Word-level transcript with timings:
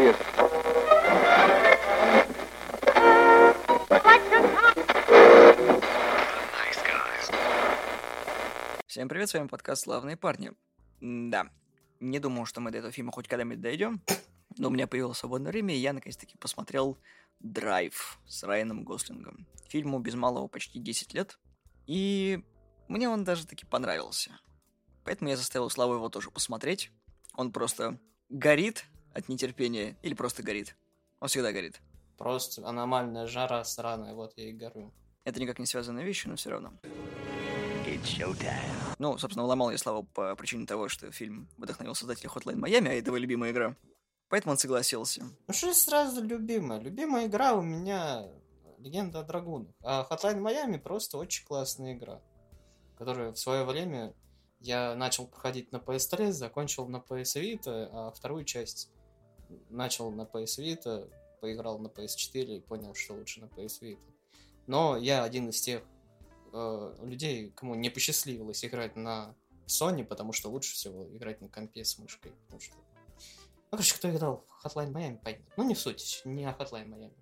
Serious. 0.00 0.16
Всем 8.86 9.08
привет, 9.08 9.28
с 9.28 9.34
вами 9.34 9.48
подкаст 9.48 9.82
«Славные 9.82 10.16
парни». 10.16 10.52
Да, 11.00 11.50
не 12.00 12.18
думал, 12.18 12.46
что 12.46 12.62
мы 12.62 12.70
до 12.70 12.78
этого 12.78 12.92
фильма 12.92 13.12
хоть 13.12 13.28
когда-нибудь 13.28 13.60
дойдем, 13.60 14.00
но 14.56 14.68
у 14.68 14.70
меня 14.70 14.86
появилось 14.86 15.18
свободное 15.18 15.52
время, 15.52 15.74
и 15.74 15.78
я 15.78 15.92
наконец-таки 15.92 16.38
посмотрел 16.38 16.98
«Драйв» 17.38 18.18
с 18.26 18.42
Райаном 18.44 18.84
Гослингом. 18.84 19.46
Фильму 19.68 19.98
без 19.98 20.14
малого 20.14 20.48
почти 20.48 20.78
10 20.78 21.12
лет, 21.12 21.38
и 21.86 22.42
мне 22.88 23.06
он 23.10 23.24
даже 23.24 23.46
таки 23.46 23.66
понравился. 23.66 24.40
Поэтому 25.04 25.28
я 25.28 25.36
заставил 25.36 25.68
Славу 25.68 25.94
его 25.94 26.08
тоже 26.08 26.30
посмотреть. 26.30 26.90
Он 27.34 27.52
просто 27.52 27.98
горит 28.30 28.86
от 29.14 29.28
нетерпения 29.28 29.96
или 30.02 30.14
просто 30.14 30.42
горит. 30.42 30.76
Он 31.20 31.28
всегда 31.28 31.52
горит. 31.52 31.80
Просто 32.16 32.66
аномальная 32.66 33.26
жара 33.26 33.64
сраная, 33.64 34.14
вот 34.14 34.32
я 34.36 34.48
и 34.48 34.52
горю. 34.52 34.92
Это 35.24 35.40
никак 35.40 35.58
не 35.58 35.66
связанные 35.66 36.04
вещи, 36.04 36.26
но 36.28 36.36
все 36.36 36.50
равно. 36.50 36.72
Ну, 38.98 39.18
собственно, 39.18 39.44
уломал 39.44 39.70
я 39.70 39.78
Славу 39.78 40.04
по 40.04 40.34
причине 40.36 40.66
того, 40.66 40.88
что 40.88 41.10
фильм 41.10 41.48
вдохновил 41.56 41.94
создателя 41.94 42.30
Hotline 42.30 42.58
Miami, 42.58 42.88
а 42.88 42.92
это 42.92 43.06
его 43.08 43.16
любимая 43.16 43.52
игра. 43.52 43.76
Поэтому 44.28 44.52
он 44.52 44.58
согласился. 44.58 45.24
Ну 45.48 45.54
что 45.54 45.74
сразу 45.74 46.22
любимая? 46.22 46.78
Любимая 46.78 47.26
игра 47.26 47.54
у 47.54 47.62
меня 47.62 48.28
Легенда 48.78 49.20
о 49.20 49.22
Драгунах. 49.24 49.72
А 49.82 50.06
Hotline 50.10 50.40
Miami 50.40 50.78
просто 50.78 51.18
очень 51.18 51.44
классная 51.44 51.94
игра, 51.94 52.22
которая 52.96 53.32
в 53.32 53.38
свое 53.38 53.64
время 53.64 54.14
я 54.60 54.94
начал 54.94 55.26
проходить 55.26 55.72
на 55.72 55.76
PS3, 55.76 56.32
закончил 56.32 56.86
на 56.86 56.98
PS 56.98 57.40
Vita, 57.40 57.88
а 57.92 58.12
вторую 58.12 58.44
часть 58.44 58.90
начал 59.68 60.10
на 60.10 60.22
PS 60.22 60.58
Vita, 60.58 61.10
поиграл 61.40 61.78
на 61.78 61.88
PS4 61.88 62.56
и 62.56 62.60
понял, 62.60 62.94
что 62.94 63.14
лучше 63.14 63.40
на 63.40 63.46
PS 63.46 63.80
Vita. 63.80 63.98
Но 64.66 64.96
я 64.96 65.24
один 65.24 65.48
из 65.48 65.60
тех 65.60 65.82
э, 66.52 66.96
людей, 67.02 67.50
кому 67.50 67.74
не 67.74 67.90
посчастливилось 67.90 68.64
играть 68.64 68.96
на 68.96 69.34
Sony, 69.66 70.04
потому 70.04 70.32
что 70.32 70.50
лучше 70.50 70.74
всего 70.74 71.08
играть 71.16 71.40
на 71.40 71.48
компе 71.48 71.84
с 71.84 71.98
мышкой. 71.98 72.32
Потому 72.44 72.60
что... 72.60 72.74
Ну, 72.76 73.78
короче, 73.78 73.94
кто 73.96 74.10
играл 74.10 74.44
в 74.48 74.66
Hotline 74.66 74.92
Miami, 74.92 75.18
поймет. 75.18 75.48
Ну, 75.56 75.66
не 75.66 75.74
в 75.74 75.78
суть, 75.78 76.22
не 76.24 76.44
о 76.44 76.52
Hotline 76.52 76.88
Miami. 76.88 77.16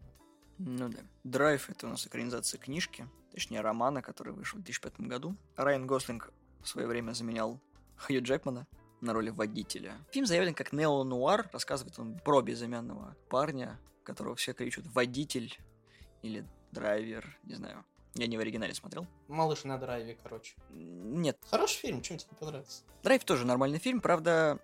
Ну 0.58 0.88
да. 0.88 0.98
Драйв— 1.24 1.70
это 1.70 1.86
у 1.86 1.90
нас 1.90 2.06
экранизация 2.06 2.58
книжки, 2.58 3.08
точнее 3.32 3.60
романа, 3.60 4.02
который 4.02 4.32
вышел 4.32 4.58
в 4.58 4.62
2005 4.62 5.06
году. 5.06 5.36
Райан 5.56 5.86
Гослинг 5.86 6.32
в 6.62 6.68
свое 6.68 6.88
время 6.88 7.12
заменял 7.12 7.60
Хью 7.96 8.22
Джекмана 8.22 8.66
на 9.00 9.12
роли 9.12 9.30
водителя. 9.30 9.94
Фильм 10.10 10.26
заявлен 10.26 10.54
как 10.54 10.72
нео-нуар, 10.72 11.48
рассказывает 11.52 11.98
он 11.98 12.18
про 12.18 12.40
безымянного 12.42 13.16
парня, 13.28 13.78
которого 14.04 14.34
все 14.36 14.52
кричат 14.52 14.86
«водитель» 14.88 15.58
или 16.22 16.44
«драйвер», 16.72 17.38
не 17.44 17.54
знаю. 17.54 17.84
Я 18.14 18.26
не 18.26 18.36
в 18.36 18.40
оригинале 18.40 18.74
смотрел. 18.74 19.06
Малыш 19.28 19.64
на 19.64 19.78
драйве, 19.78 20.18
короче. 20.20 20.54
Нет. 20.70 21.38
Хороший 21.50 21.76
фильм, 21.76 22.02
чем 22.02 22.18
тебе 22.18 22.34
понравился? 22.38 22.82
Драйв 23.02 23.24
тоже 23.24 23.46
нормальный 23.46 23.78
фильм, 23.78 24.00
правда, 24.00 24.58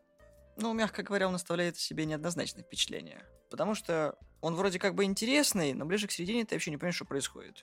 ну, 0.57 0.73
мягко 0.73 1.03
говоря, 1.03 1.29
он 1.29 1.35
оставляет 1.35 1.77
себе 1.77 2.05
неоднозначное 2.05 2.65
впечатление. 2.65 3.25
Потому 3.51 3.75
что 3.75 4.19
он 4.41 4.55
вроде 4.57 4.79
как 4.79 4.95
бы 4.95 5.05
интересный, 5.05 5.73
но 5.75 5.85
ближе 5.85 6.07
к 6.07 6.13
середине 6.13 6.45
ты 6.45 6.55
вообще 6.55 6.71
не 6.71 6.77
понимаешь, 6.77 6.97
что 6.97 7.05
происходит. 7.05 7.63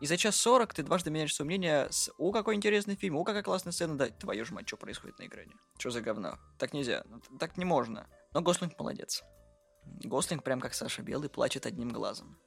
И 0.00 0.06
за 0.06 0.16
час 0.16 0.36
сорок 0.36 0.74
ты 0.74 0.82
дважды 0.82 1.10
меняешь 1.10 1.34
свое 1.34 1.46
мнение 1.46 1.88
с 1.90 2.10
«О, 2.18 2.30
какой 2.30 2.54
интересный 2.54 2.94
фильм! 2.94 3.16
О, 3.16 3.24
какая 3.24 3.42
классная 3.42 3.72
сцена!» 3.72 3.96
Да, 3.96 4.06
твою 4.08 4.44
ж 4.44 4.52
мать, 4.52 4.68
что 4.68 4.76
происходит 4.76 5.18
на 5.18 5.26
экране? 5.26 5.52
Что 5.78 5.90
за 5.90 6.00
говно? 6.00 6.38
Так 6.58 6.72
нельзя, 6.72 7.04
ну, 7.08 7.20
так 7.38 7.56
не 7.56 7.64
можно. 7.64 8.06
Но 8.32 8.40
Гослинг 8.40 8.78
молодец. 8.78 9.22
Гослинг 10.04 10.44
прям 10.44 10.60
как 10.60 10.74
Саша 10.74 11.02
Белый 11.02 11.28
плачет 11.28 11.66
одним 11.66 11.88
глазом. 11.90 12.38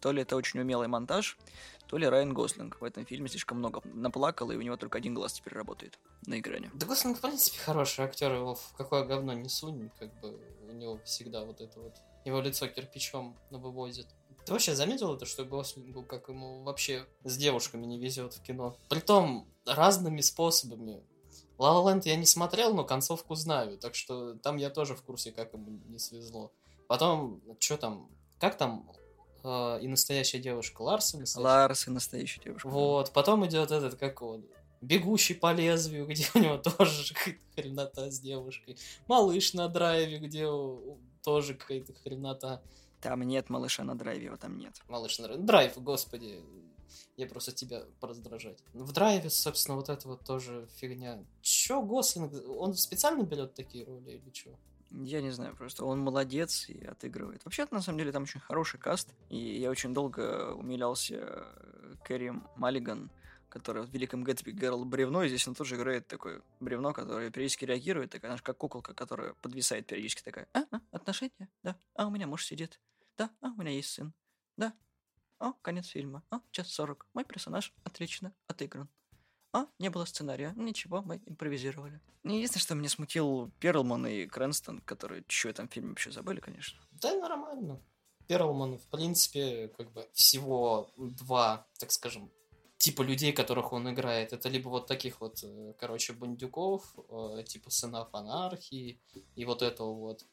То 0.00 0.12
ли 0.12 0.22
это 0.22 0.36
очень 0.36 0.60
умелый 0.60 0.88
монтаж, 0.88 1.38
то 1.86 1.98
ли 1.98 2.06
Райан 2.06 2.32
Гослинг 2.32 2.80
в 2.80 2.84
этом 2.84 3.04
фильме 3.04 3.28
слишком 3.28 3.58
много 3.58 3.82
наплакал, 3.84 4.50
и 4.50 4.56
у 4.56 4.62
него 4.62 4.76
только 4.76 4.98
один 4.98 5.14
глаз 5.14 5.34
теперь 5.34 5.54
работает 5.54 5.98
на 6.26 6.40
экране. 6.40 6.70
Да 6.74 6.86
Гослинг, 6.86 7.18
в 7.18 7.20
принципе, 7.20 7.58
хороший 7.58 8.04
актер, 8.06 8.32
его 8.32 8.54
в 8.54 8.72
какое 8.76 9.04
говно 9.04 9.34
не 9.34 9.48
сунь, 9.48 9.90
как 9.98 10.12
бы 10.20 10.40
у 10.68 10.72
него 10.72 10.98
всегда 11.04 11.44
вот 11.44 11.60
это 11.60 11.80
вот, 11.80 11.96
его 12.24 12.40
лицо 12.40 12.66
кирпичом 12.66 13.38
вывозит. 13.50 14.06
Ты 14.50 14.54
вообще 14.54 14.74
заметил 14.74 15.14
это, 15.14 15.26
что 15.26 15.44
Гослингу, 15.44 16.02
как 16.02 16.28
ему 16.28 16.64
вообще 16.64 17.06
с 17.22 17.36
девушками 17.36 17.86
не 17.86 18.00
везет 18.00 18.34
в 18.34 18.42
кино? 18.42 18.76
Притом 18.88 19.46
разными 19.64 20.20
способами. 20.22 21.04
La 21.56 21.80
Land 21.84 22.02
я 22.06 22.16
не 22.16 22.26
смотрел, 22.26 22.74
но 22.74 22.82
концовку 22.82 23.36
знаю, 23.36 23.78
так 23.78 23.94
что 23.94 24.34
там 24.34 24.56
я 24.56 24.68
тоже 24.68 24.96
в 24.96 25.02
курсе, 25.02 25.30
как 25.30 25.52
ему 25.52 25.78
не 25.86 26.00
свезло. 26.00 26.50
Потом, 26.88 27.40
что 27.60 27.76
там, 27.76 28.10
как 28.40 28.58
там 28.58 28.90
э, 29.44 29.78
и 29.82 29.86
настоящая 29.86 30.40
девушка 30.40 30.82
Ларс 30.82 31.14
и 31.14 31.18
настоящая? 31.18 31.46
Ларс 31.46 31.86
и 31.86 31.90
настоящая 31.92 32.40
девушка. 32.40 32.68
Вот, 32.68 33.12
потом 33.12 33.46
идет 33.46 33.70
этот, 33.70 33.94
как 33.94 34.20
он, 34.20 34.44
Бегущий 34.80 35.34
по 35.34 35.52
лезвию, 35.52 36.08
где 36.08 36.26
у 36.34 36.40
него 36.40 36.58
тоже 36.78 37.14
какая-то 37.14 37.40
хренота 37.54 38.10
с 38.10 38.18
девушкой. 38.18 38.76
Малыш 39.06 39.54
на 39.54 39.68
драйве, 39.68 40.18
где 40.18 40.48
тоже 41.22 41.54
какая-то 41.54 41.92
хренота. 41.94 42.62
Там 43.00 43.22
нет 43.22 43.48
малыша 43.50 43.84
на 43.84 43.96
драйве, 43.96 44.26
его 44.26 44.36
там 44.36 44.58
нет. 44.58 44.80
Малыш 44.88 45.18
на 45.18 45.26
драйве. 45.26 45.44
Драйв, 45.44 45.78
господи. 45.78 46.40
Я 47.16 47.26
просто 47.26 47.52
тебя 47.52 47.84
пораздражать. 48.00 48.58
В 48.72 48.92
драйве, 48.92 49.30
собственно, 49.30 49.76
вот 49.76 49.88
это 49.88 50.08
вот 50.08 50.24
тоже 50.24 50.68
фигня. 50.76 51.24
Чё 51.42 51.82
Гослинг? 51.82 52.32
Он 52.48 52.74
специально 52.74 53.22
берет 53.22 53.54
такие 53.54 53.84
роли 53.84 54.12
или 54.12 54.30
чё? 54.30 54.50
Я 54.90 55.22
не 55.22 55.30
знаю, 55.30 55.54
просто 55.54 55.84
он 55.84 56.00
молодец 56.00 56.68
и 56.68 56.84
отыгрывает. 56.84 57.44
Вообще-то, 57.44 57.74
на 57.74 57.80
самом 57.80 57.98
деле, 57.98 58.10
там 58.10 58.24
очень 58.24 58.40
хороший 58.40 58.80
каст. 58.80 59.08
И 59.28 59.60
я 59.60 59.70
очень 59.70 59.94
долго 59.94 60.52
умилялся 60.52 61.46
Кэрри 62.04 62.32
Маллиган, 62.56 63.10
которая 63.50 63.84
в 63.84 63.90
Великом 63.90 64.24
Гэтсби 64.24 64.50
играла 64.50 64.84
бревно, 64.84 65.22
и 65.22 65.28
здесь 65.28 65.46
она 65.46 65.54
тоже 65.54 65.76
играет 65.76 66.06
такое 66.06 66.42
бревно, 66.60 66.92
которое 66.92 67.30
периодически 67.30 67.66
реагирует, 67.66 68.10
такая, 68.10 68.30
знаешь, 68.30 68.42
как 68.42 68.56
куколка, 68.56 68.94
которая 68.94 69.34
подвисает 69.42 69.86
периодически, 69.86 70.22
такая, 70.22 70.48
а, 70.54 70.64
а, 70.70 70.80
отношения, 70.92 71.48
да, 71.62 71.76
а, 71.94 72.06
у 72.06 72.10
меня 72.10 72.26
муж 72.26 72.46
сидит, 72.46 72.80
да, 73.18 73.30
а, 73.40 73.48
у 73.48 73.60
меня 73.60 73.72
есть 73.72 73.90
сын, 73.90 74.14
да, 74.56 74.72
о, 75.38 75.52
конец 75.52 75.88
фильма, 75.88 76.22
о, 76.30 76.40
час 76.50 76.68
сорок, 76.68 77.06
мой 77.12 77.24
персонаж 77.24 77.74
отлично 77.84 78.32
отыгран. 78.46 78.88
А, 79.52 79.66
не 79.78 79.90
было 79.90 80.04
сценария. 80.04 80.52
Ничего, 80.56 81.02
мы 81.02 81.20
импровизировали. 81.26 82.00
Единственное, 82.22 82.62
что 82.62 82.74
меня 82.74 82.88
смутил 82.88 83.50
Перлман 83.58 84.06
и 84.06 84.26
Крэнстон, 84.26 84.80
которые 84.80 85.24
что 85.26 85.48
в 85.48 85.50
этом 85.50 85.68
фильме 85.68 85.90
вообще 85.90 86.12
забыли, 86.12 86.40
конечно. 86.40 86.78
Да, 86.92 87.16
нормально. 87.16 87.80
Перлман, 88.28 88.78
в 88.78 88.86
принципе, 88.86 89.68
как 89.76 89.90
бы 89.90 90.08
всего 90.12 90.92
два, 90.96 91.66
так 91.78 91.90
скажем, 91.90 92.30
типа 92.80 93.02
людей, 93.02 93.32
которых 93.32 93.74
он 93.74 93.90
играет. 93.92 94.32
Это 94.32 94.48
либо 94.48 94.70
вот 94.70 94.86
таких 94.86 95.20
вот, 95.20 95.44
э, 95.44 95.74
короче, 95.78 96.14
бандюков, 96.14 96.94
э, 96.96 97.44
типа 97.46 97.70
сынов 97.70 98.08
анархии 98.14 98.98
и 99.36 99.44
вот 99.44 99.60
этого 99.60 99.92
вот. 99.92 100.24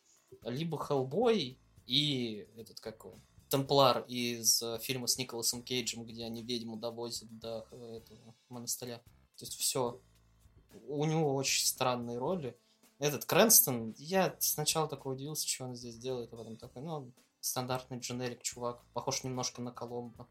Либо 0.43 0.77
Хеллбой 0.77 1.59
и 1.85 2.47
этот 2.55 2.79
какой 2.79 3.15
Темплар 3.49 4.05
из 4.07 4.61
э, 4.61 4.79
фильма 4.79 5.07
с 5.07 5.17
Николасом 5.17 5.61
Кейджем, 5.61 6.05
где 6.05 6.23
они 6.23 6.41
ведьму 6.41 6.77
довозят 6.77 7.27
до 7.37 7.67
этого 7.69 8.33
монастыря. 8.47 8.99
То 9.35 9.45
есть 9.45 9.57
все. 9.57 10.01
У 10.87 11.03
него 11.03 11.35
очень 11.35 11.65
странные 11.65 12.17
роли. 12.17 12.57
Этот 12.99 13.25
Крэнстон, 13.25 13.93
я 13.97 14.37
сначала 14.39 14.87
такой 14.87 15.15
удивился, 15.15 15.47
что 15.47 15.65
он 15.65 15.75
здесь 15.75 15.97
делает, 15.97 16.33
а 16.33 16.37
потом 16.37 16.55
такой, 16.55 16.81
ну, 16.81 17.11
стандартный 17.41 17.99
дженерик 17.99 18.41
чувак, 18.41 18.83
похож 18.93 19.23
немножко 19.23 19.61
на 19.61 19.71
Коломбо. 19.71 20.27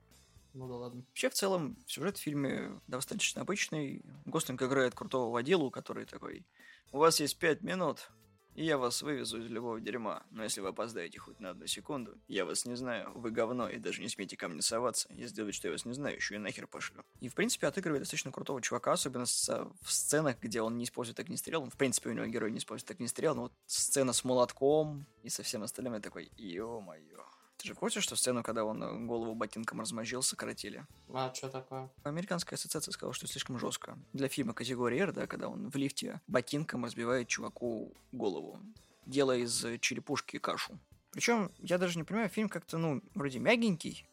Ну 0.56 0.66
да 0.68 0.74
ладно. 0.76 1.04
Вообще, 1.08 1.28
в 1.28 1.34
целом, 1.34 1.76
сюжет 1.86 2.16
в 2.16 2.20
фильме 2.22 2.80
достаточно 2.86 3.42
обычный. 3.42 4.02
Гослинг 4.24 4.62
играет 4.62 4.94
крутого 4.94 5.30
водилу, 5.30 5.70
который 5.70 6.06
такой, 6.06 6.46
у 6.92 6.98
вас 6.98 7.20
есть 7.20 7.38
пять 7.38 7.60
минут, 7.60 8.10
и 8.54 8.64
я 8.64 8.78
вас 8.78 9.02
вывезу 9.02 9.38
из 9.38 9.50
любого 9.50 9.78
дерьма. 9.82 10.22
Но 10.30 10.44
если 10.44 10.62
вы 10.62 10.68
опоздаете 10.68 11.18
хоть 11.18 11.40
на 11.40 11.50
одну 11.50 11.66
секунду, 11.66 12.18
я 12.26 12.46
вас 12.46 12.64
не 12.64 12.74
знаю, 12.74 13.12
вы 13.14 13.32
говно, 13.32 13.68
и 13.68 13.76
даже 13.76 14.00
не 14.00 14.08
смейте 14.08 14.38
ко 14.38 14.48
мне 14.48 14.62
соваться. 14.62 15.08
Я 15.12 15.26
сделаю, 15.26 15.52
что 15.52 15.68
я 15.68 15.72
вас 15.72 15.84
не 15.84 15.92
знаю, 15.92 16.16
еще 16.16 16.36
и 16.36 16.38
нахер 16.38 16.66
пошлю. 16.66 17.04
И, 17.20 17.28
в 17.28 17.34
принципе, 17.34 17.66
отыгрывает 17.66 18.00
достаточно 18.04 18.32
крутого 18.32 18.62
чувака, 18.62 18.92
особенно 18.92 19.26
в 19.26 19.92
сценах, 19.92 20.40
где 20.40 20.62
он 20.62 20.78
не 20.78 20.84
использует 20.84 21.20
огнестрел. 21.20 21.64
Он, 21.64 21.70
в 21.70 21.76
принципе, 21.76 22.08
у 22.08 22.12
него 22.14 22.24
герой 22.24 22.50
не 22.50 22.58
использует 22.58 22.92
огнестрел, 22.92 23.34
но 23.34 23.42
вот 23.42 23.52
сцена 23.66 24.14
с 24.14 24.24
молотком 24.24 25.04
и 25.22 25.28
со 25.28 25.42
всем 25.42 25.62
остальным, 25.64 25.92
я 25.92 26.00
такой, 26.00 26.30
ё-моё. 26.38 27.35
Ты 27.66 27.70
же 27.70 27.74
в 27.74 27.80
курсе, 27.80 28.00
что 28.00 28.14
сцену, 28.14 28.44
когда 28.44 28.64
он 28.64 28.80
э, 28.80 29.06
голову 29.06 29.34
ботинком 29.34 29.80
размозжил, 29.80 30.22
сократили? 30.22 30.86
А, 31.12 31.34
что 31.34 31.48
такое? 31.48 31.90
Американская 32.04 32.56
ассоциация 32.56 32.92
сказала, 32.92 33.12
что 33.12 33.26
слишком 33.26 33.58
жестко. 33.58 33.98
Для 34.12 34.28
фильма 34.28 34.54
категории 34.54 35.00
R, 35.00 35.12
да, 35.12 35.26
когда 35.26 35.48
он 35.48 35.68
в 35.68 35.74
лифте 35.74 36.20
ботинком 36.28 36.84
разбивает 36.84 37.26
чуваку 37.26 37.92
голову, 38.12 38.60
делая 39.04 39.38
из 39.38 39.66
черепушки 39.80 40.38
кашу. 40.38 40.78
Причем, 41.10 41.50
я 41.58 41.78
даже 41.78 41.98
не 41.98 42.04
понимаю, 42.04 42.28
фильм 42.28 42.48
как-то, 42.48 42.78
ну, 42.78 43.02
вроде 43.16 43.40
мягенький, 43.40 44.06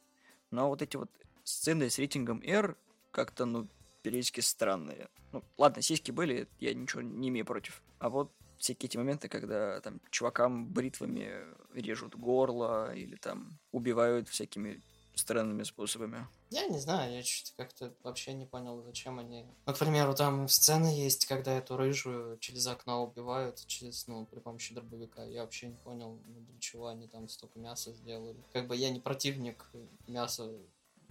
но 0.50 0.70
вот 0.70 0.82
эти 0.82 0.98
вот 0.98 1.12
сцены 1.44 1.92
с 1.92 2.00
рейтингом 2.00 2.42
R 2.44 2.76
как-то, 3.12 3.46
ну, 3.46 3.68
периодически 4.02 4.40
странные. 4.40 5.10
Ну, 5.32 5.44
ладно, 5.60 5.84
сиськи 5.84 6.10
были, 6.10 6.48
я 6.60 6.74
ничего 6.74 7.04
не 7.04 7.30
имею 7.30 7.46
против. 7.46 7.84
А 8.00 8.10
вот 8.10 8.32
всякие 8.58 8.88
эти 8.88 8.98
моменты, 8.98 9.30
когда 9.30 9.80
там 9.82 10.00
чувакам 10.10 10.72
бритвами 10.72 11.32
режут 11.74 12.16
горло 12.16 12.94
или 12.96 13.16
там 13.16 13.60
убивают 13.72 14.30
всякими 14.30 14.82
странными 15.16 15.64
способами. 15.64 16.28
Я 16.50 16.68
не 16.68 16.80
знаю, 16.80 17.14
я 17.14 17.24
что-то 17.24 17.52
как-то 17.58 17.94
вообще 18.04 18.34
не 18.34 18.46
понял, 18.46 18.82
зачем 18.84 19.20
они... 19.20 19.46
Ну, 19.66 19.74
к 19.74 19.78
примеру, 19.78 20.16
там 20.16 20.48
сцена 20.48 20.88
есть, 20.88 21.26
когда 21.26 21.52
эту 21.52 21.78
рыжую 21.78 22.38
через 22.40 22.68
окно 22.68 23.04
убивают, 23.04 23.64
через, 23.68 24.08
ну, 24.08 24.26
при 24.26 24.40
помощи 24.40 24.74
дробовика. 24.74 25.24
Я 25.24 25.42
вообще 25.42 25.68
не 25.68 25.78
понял, 25.78 26.20
ну, 26.26 26.42
для 26.42 26.60
чего 26.60 26.88
они 26.88 27.08
там 27.08 27.30
столько 27.30 27.60
мяса 27.60 27.94
сделали. 27.94 28.38
Как 28.52 28.68
бы 28.68 28.76
я 28.76 28.90
не 28.90 29.00
противник 29.00 29.70
мяса, 30.08 30.52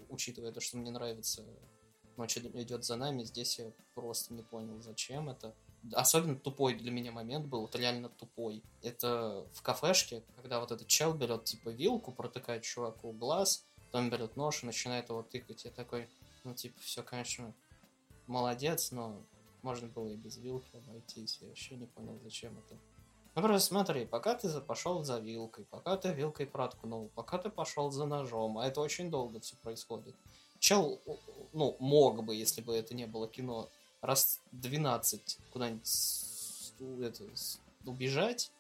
учитывая 0.08 0.52
то, 0.52 0.60
что 0.60 0.78
мне 0.78 0.90
нравится 0.90 1.44
ночь 2.16 2.38
идет 2.38 2.84
за 2.84 2.96
нами, 2.96 3.24
здесь 3.24 3.58
я 3.58 3.72
просто 3.94 4.34
не 4.34 4.42
понял, 4.42 4.80
зачем 4.80 5.30
это. 5.30 5.54
Особенно 5.92 6.36
тупой 6.36 6.74
для 6.74 6.90
меня 6.90 7.12
момент 7.12 7.46
был, 7.46 7.62
вот 7.62 7.74
реально 7.74 8.08
тупой. 8.08 8.62
Это 8.82 9.46
в 9.52 9.62
кафешке, 9.62 10.22
когда 10.36 10.60
вот 10.60 10.70
этот 10.70 10.86
чел 10.86 11.12
берет 11.12 11.44
типа 11.44 11.70
вилку, 11.70 12.12
протыкает 12.12 12.62
чуваку 12.62 13.12
глаз, 13.12 13.64
Потом 13.92 14.08
берет 14.08 14.36
нож 14.36 14.62
и 14.62 14.66
начинает 14.66 15.10
его 15.10 15.22
тыкать. 15.22 15.66
Я 15.66 15.70
такой, 15.70 16.08
ну, 16.44 16.54
типа, 16.54 16.80
все, 16.80 17.02
конечно, 17.02 17.52
молодец, 18.26 18.90
но 18.90 19.20
можно 19.60 19.86
было 19.86 20.08
и 20.08 20.16
без 20.16 20.38
вилки 20.38 20.74
обойтись. 20.74 21.38
Я 21.42 21.48
вообще 21.48 21.76
не 21.76 21.84
понял, 21.84 22.18
зачем 22.24 22.52
это. 22.52 22.78
Ну, 23.34 23.42
просто 23.42 23.68
смотри, 23.68 24.06
пока 24.06 24.34
ты 24.34 24.48
пошел 24.62 25.04
за 25.04 25.18
вилкой, 25.18 25.66
пока 25.66 25.98
ты 25.98 26.10
вилкой 26.14 26.46
проткнул, 26.46 27.10
пока 27.14 27.36
ты 27.36 27.50
пошел 27.50 27.90
за 27.90 28.06
ножом, 28.06 28.56
а 28.56 28.66
это 28.66 28.80
очень 28.80 29.10
долго 29.10 29.40
все 29.40 29.56
происходит. 29.56 30.14
Чел, 30.58 30.98
ну, 31.52 31.76
мог 31.78 32.24
бы, 32.24 32.34
если 32.34 32.62
бы 32.62 32.74
это 32.74 32.94
не 32.94 33.06
было 33.06 33.28
кино, 33.28 33.68
раз 34.02 34.40
12 34.52 35.38
куда-нибудь 35.52 35.88
это, 37.00 37.24
убежать, 37.86 38.50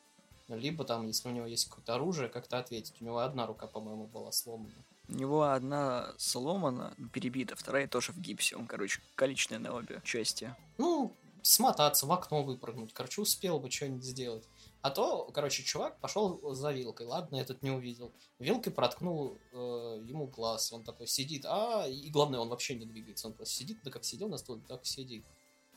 либо 0.48 0.84
там, 0.84 1.06
если 1.06 1.28
у 1.28 1.32
него 1.32 1.46
есть 1.46 1.68
какое-то 1.68 1.94
оружие, 1.94 2.28
как-то 2.28 2.58
ответить. 2.58 2.94
У 3.00 3.04
него 3.04 3.18
одна 3.18 3.46
рука, 3.46 3.66
по-моему, 3.66 4.06
была 4.06 4.32
сломана. 4.32 4.72
У 5.08 5.14
него 5.14 5.42
одна 5.42 6.14
сломана, 6.16 6.94
перебита, 7.12 7.56
вторая 7.56 7.88
тоже 7.88 8.12
в 8.12 8.18
гипсе. 8.18 8.56
Он, 8.56 8.66
короче, 8.66 9.00
количественная 9.14 9.70
на 9.70 9.76
обе 9.76 10.00
части. 10.04 10.54
Ну, 10.78 11.12
смотаться, 11.42 12.06
в 12.06 12.12
окно 12.12 12.42
выпрыгнуть. 12.42 12.92
Короче, 12.92 13.20
успел 13.20 13.58
бы 13.58 13.70
что-нибудь 13.70 14.04
сделать. 14.04 14.44
А 14.82 14.90
то, 14.90 15.30
короче, 15.32 15.62
чувак 15.62 16.00
пошел 16.00 16.54
за 16.54 16.72
вилкой. 16.72 17.06
Ладно, 17.06 17.36
этот 17.36 17.62
не 17.62 17.70
увидел. 17.70 18.12
Вилкой 18.40 18.72
проткнул 18.72 19.38
э, 19.52 19.56
ему 20.04 20.26
глаз. 20.26 20.72
Он 20.72 20.82
такой 20.82 21.06
сидит. 21.06 21.44
А, 21.46 21.86
и 21.86 22.10
главное, 22.10 22.40
он 22.40 22.48
вообще 22.48 22.74
не 22.74 22.84
двигается. 22.84 23.28
Он 23.28 23.34
просто 23.34 23.54
сидит, 23.54 23.78
да 23.84 23.92
как 23.92 24.04
сидел 24.04 24.28
на 24.28 24.38
стуле, 24.38 24.60
так 24.66 24.82
и 24.82 24.86
сидит. 24.86 25.24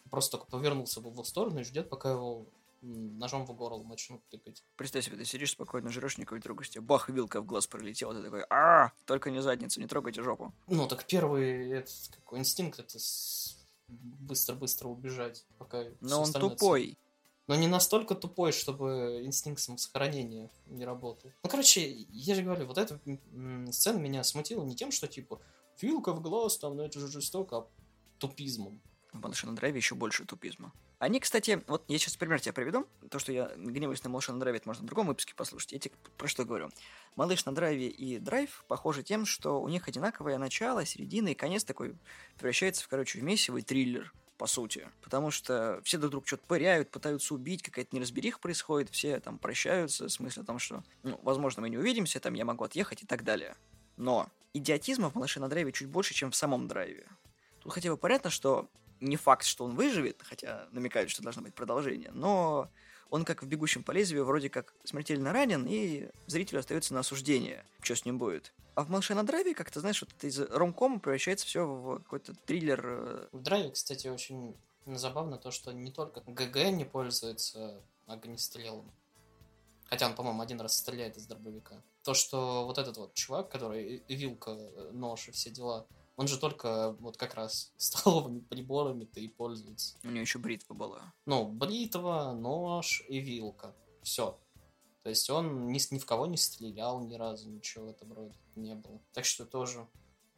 Просто 0.09 0.37
только 0.37 0.49
повернулся 0.49 1.01
в 1.01 1.07
его 1.07 1.23
сторону 1.23 1.59
и 1.59 1.63
ждет, 1.63 1.87
пока 1.87 2.11
его 2.11 2.47
ножом 2.81 3.45
в 3.45 3.53
горло 3.53 3.83
начнут 3.83 4.27
тыкать. 4.29 4.63
Представь 4.75 5.05
себе, 5.05 5.17
ты 5.17 5.25
сидишь 5.25 5.51
спокойно, 5.51 5.89
жрешь 5.89 6.17
никакой 6.17 6.39
другости, 6.39 6.79
бах, 6.79 7.09
вилка 7.09 7.41
в 7.41 7.45
глаз 7.45 7.67
пролетела, 7.67 8.13
ты 8.13 8.21
такой, 8.21 8.43
а, 8.49 8.91
только 9.05 9.31
не 9.31 9.41
задницу, 9.41 9.79
не 9.79 9.87
трогайте 9.87 10.21
жопу. 10.21 10.53
Ну, 10.67 10.87
так 10.87 11.05
первый 11.05 11.71
этот, 11.71 12.11
какой 12.15 12.39
инстинкт, 12.39 12.79
это 12.79 12.99
быстро-быстро 13.87 14.87
убежать, 14.87 15.45
пока 15.57 15.83
Но 16.01 16.21
он 16.21 16.31
тупой. 16.31 16.97
Но 17.47 17.55
не 17.55 17.67
настолько 17.67 18.15
тупой, 18.15 18.51
чтобы 18.51 19.21
инстинкт 19.23 19.61
самосохранения 19.61 20.49
не 20.65 20.83
работал. 20.83 21.31
Ну, 21.43 21.49
короче, 21.49 22.07
я 22.09 22.33
же 22.33 22.41
говорю, 22.41 22.65
вот 22.65 22.77
эта 22.77 22.99
сцена 23.71 23.99
меня 23.99 24.23
смутила 24.23 24.63
не 24.63 24.75
тем, 24.75 24.91
что, 24.91 25.07
типа, 25.07 25.39
вилка 25.79 26.11
в 26.13 26.21
глаз, 26.21 26.57
там, 26.57 26.75
ну 26.75 26.83
это 26.83 26.99
же 26.99 27.07
жестоко, 27.07 27.57
а 27.57 27.67
тупизмом. 28.17 28.81
В 29.13 29.21
Малышином 29.21 29.55
драйве 29.55 29.77
еще 29.77 29.95
больше 29.95 30.25
тупизма. 30.25 30.73
Они, 30.97 31.19
кстати, 31.19 31.61
вот 31.67 31.83
я 31.87 31.97
сейчас 31.99 32.15
пример 32.15 32.39
тебе 32.39 32.53
приведу. 32.53 32.87
То, 33.11 33.19
что 33.19 33.31
я 33.31 33.51
гневаюсь 33.57 34.03
на 34.03 34.09
Малыш 34.09 34.29
на 34.29 34.39
драйве, 34.39 34.57
это 34.57 34.67
можно 34.67 34.83
в 34.83 34.87
другом 34.87 35.07
выпуске 35.07 35.35
послушать. 35.35 35.73
Я 35.73 35.79
тебе 35.79 35.93
про 36.17 36.27
что 36.27 36.45
говорю. 36.45 36.69
Малыш 37.15 37.45
на 37.45 37.53
драйве 37.53 37.87
и 37.87 38.17
драйв 38.17 38.63
похожи 38.67 39.03
тем, 39.03 39.25
что 39.25 39.61
у 39.61 39.67
них 39.67 39.87
одинаковое 39.87 40.37
начало, 40.37 40.85
середина 40.85 41.29
и 41.29 41.35
конец 41.35 41.63
такой 41.63 41.95
превращается 42.37 42.83
в, 42.83 42.87
короче, 42.87 43.19
в 43.19 43.23
мессивый 43.23 43.61
триллер 43.61 44.13
по 44.37 44.47
сути. 44.47 44.87
Потому 45.01 45.31
что 45.31 45.81
все 45.83 45.97
друг 45.97 46.11
друга 46.11 46.27
что-то 46.27 46.43
пыряют, 46.47 46.91
пытаются 46.91 47.33
убить, 47.33 47.63
какая-то 47.63 47.95
неразбериха 47.95 48.39
происходит, 48.39 48.89
все 48.89 49.19
там 49.19 49.37
прощаются, 49.37 50.07
в 50.07 50.11
смысле 50.11 50.43
о 50.43 50.45
том, 50.45 50.59
что, 50.59 50.83
ну, 51.03 51.19
возможно, 51.23 51.61
мы 51.61 51.69
не 51.69 51.77
увидимся, 51.77 52.19
там 52.19 52.33
я 52.33 52.45
могу 52.45 52.63
отъехать 52.63 53.03
и 53.03 53.05
так 53.05 53.23
далее. 53.23 53.55
Но 53.97 54.29
идиотизма 54.53 55.09
в 55.09 55.15
«Малыше 55.15 55.39
на 55.39 55.49
драйве» 55.49 55.71
чуть 55.71 55.87
больше, 55.87 56.13
чем 56.13 56.31
в 56.31 56.35
самом 56.35 56.67
драйве. 56.67 57.07
Тут 57.59 57.73
хотя 57.73 57.89
бы 57.89 57.97
понятно, 57.97 58.29
что 58.29 58.69
не 58.99 59.17
факт, 59.17 59.45
что 59.45 59.65
он 59.65 59.75
выживет, 59.75 60.21
хотя 60.23 60.67
намекают, 60.71 61.09
что 61.09 61.23
должно 61.23 61.41
быть 61.41 61.53
продолжение, 61.53 62.11
но 62.13 62.69
он, 63.09 63.25
как 63.25 63.43
в 63.43 63.47
«Бегущем 63.47 63.83
по 63.83 63.91
лезвию», 63.91 64.25
вроде 64.25 64.49
как 64.49 64.73
смертельно 64.83 65.33
ранен, 65.33 65.65
и 65.67 66.09
зрителю 66.27 66.59
остается 66.59 66.93
на 66.93 67.01
осуждение, 67.01 67.65
что 67.81 67.95
с 67.95 68.05
ним 68.05 68.17
будет. 68.17 68.53
А 68.75 68.83
в 68.83 68.89
«Малыше 68.89 69.15
на 69.15 69.25
драйве», 69.25 69.53
как 69.53 69.71
то 69.71 69.79
знаешь, 69.79 70.01
вот 70.01 70.11
из 70.23 70.39
ромкома 70.39 70.99
превращается 70.99 71.45
все 71.45 71.65
в 71.65 71.99
какой-то 71.99 72.33
триллер. 72.45 72.81
Э, 72.85 73.27
в 73.31 73.41
драйве, 73.41 73.71
кстати, 73.71 74.07
очень 74.07 74.55
забавно 74.85 75.37
то, 75.37 75.51
что 75.51 75.71
не 75.71 75.91
только 75.91 76.21
ГГ 76.21 76.71
не 76.71 76.85
пользуется 76.85 77.81
огнестрелом, 78.05 78.91
хотя 79.85 80.07
он, 80.07 80.15
по-моему, 80.15 80.41
один 80.41 80.59
раз 80.61 80.77
стреляет 80.77 81.17
из 81.17 81.25
дробовика. 81.25 81.81
То, 82.03 82.13
что 82.13 82.65
вот 82.65 82.77
этот 82.77 82.97
вот 82.97 83.13
чувак, 83.13 83.49
который 83.49 84.03
вилка, 84.07 84.55
нож 84.91 85.29
и 85.29 85.31
все 85.31 85.49
дела, 85.49 85.87
он 86.15 86.27
же 86.27 86.39
только 86.39 86.93
вот 86.99 87.17
как 87.17 87.35
раз 87.35 87.73
столовыми 87.77 88.39
приборами-то 88.39 89.19
и 89.19 89.27
пользуется. 89.27 89.97
У 90.03 90.07
него 90.07 90.21
еще 90.21 90.39
бритва 90.39 90.73
была. 90.73 91.13
Ну, 91.25 91.47
бритва, 91.47 92.33
нож 92.33 93.03
и 93.09 93.19
вилка. 93.19 93.75
Все. 94.01 94.39
То 95.03 95.09
есть 95.09 95.29
он 95.29 95.67
ни, 95.67 95.79
ни 95.93 95.99
в 95.99 96.05
кого 96.05 96.25
не 96.25 96.37
стрелял 96.37 96.99
ни 96.99 97.15
разу, 97.15 97.49
ничего 97.49 97.85
в 97.85 97.89
этом 97.89 98.11
роде 98.11 98.35
не 98.55 98.73
было. 98.73 98.99
Так 99.13 99.25
что 99.25 99.45
тоже 99.45 99.87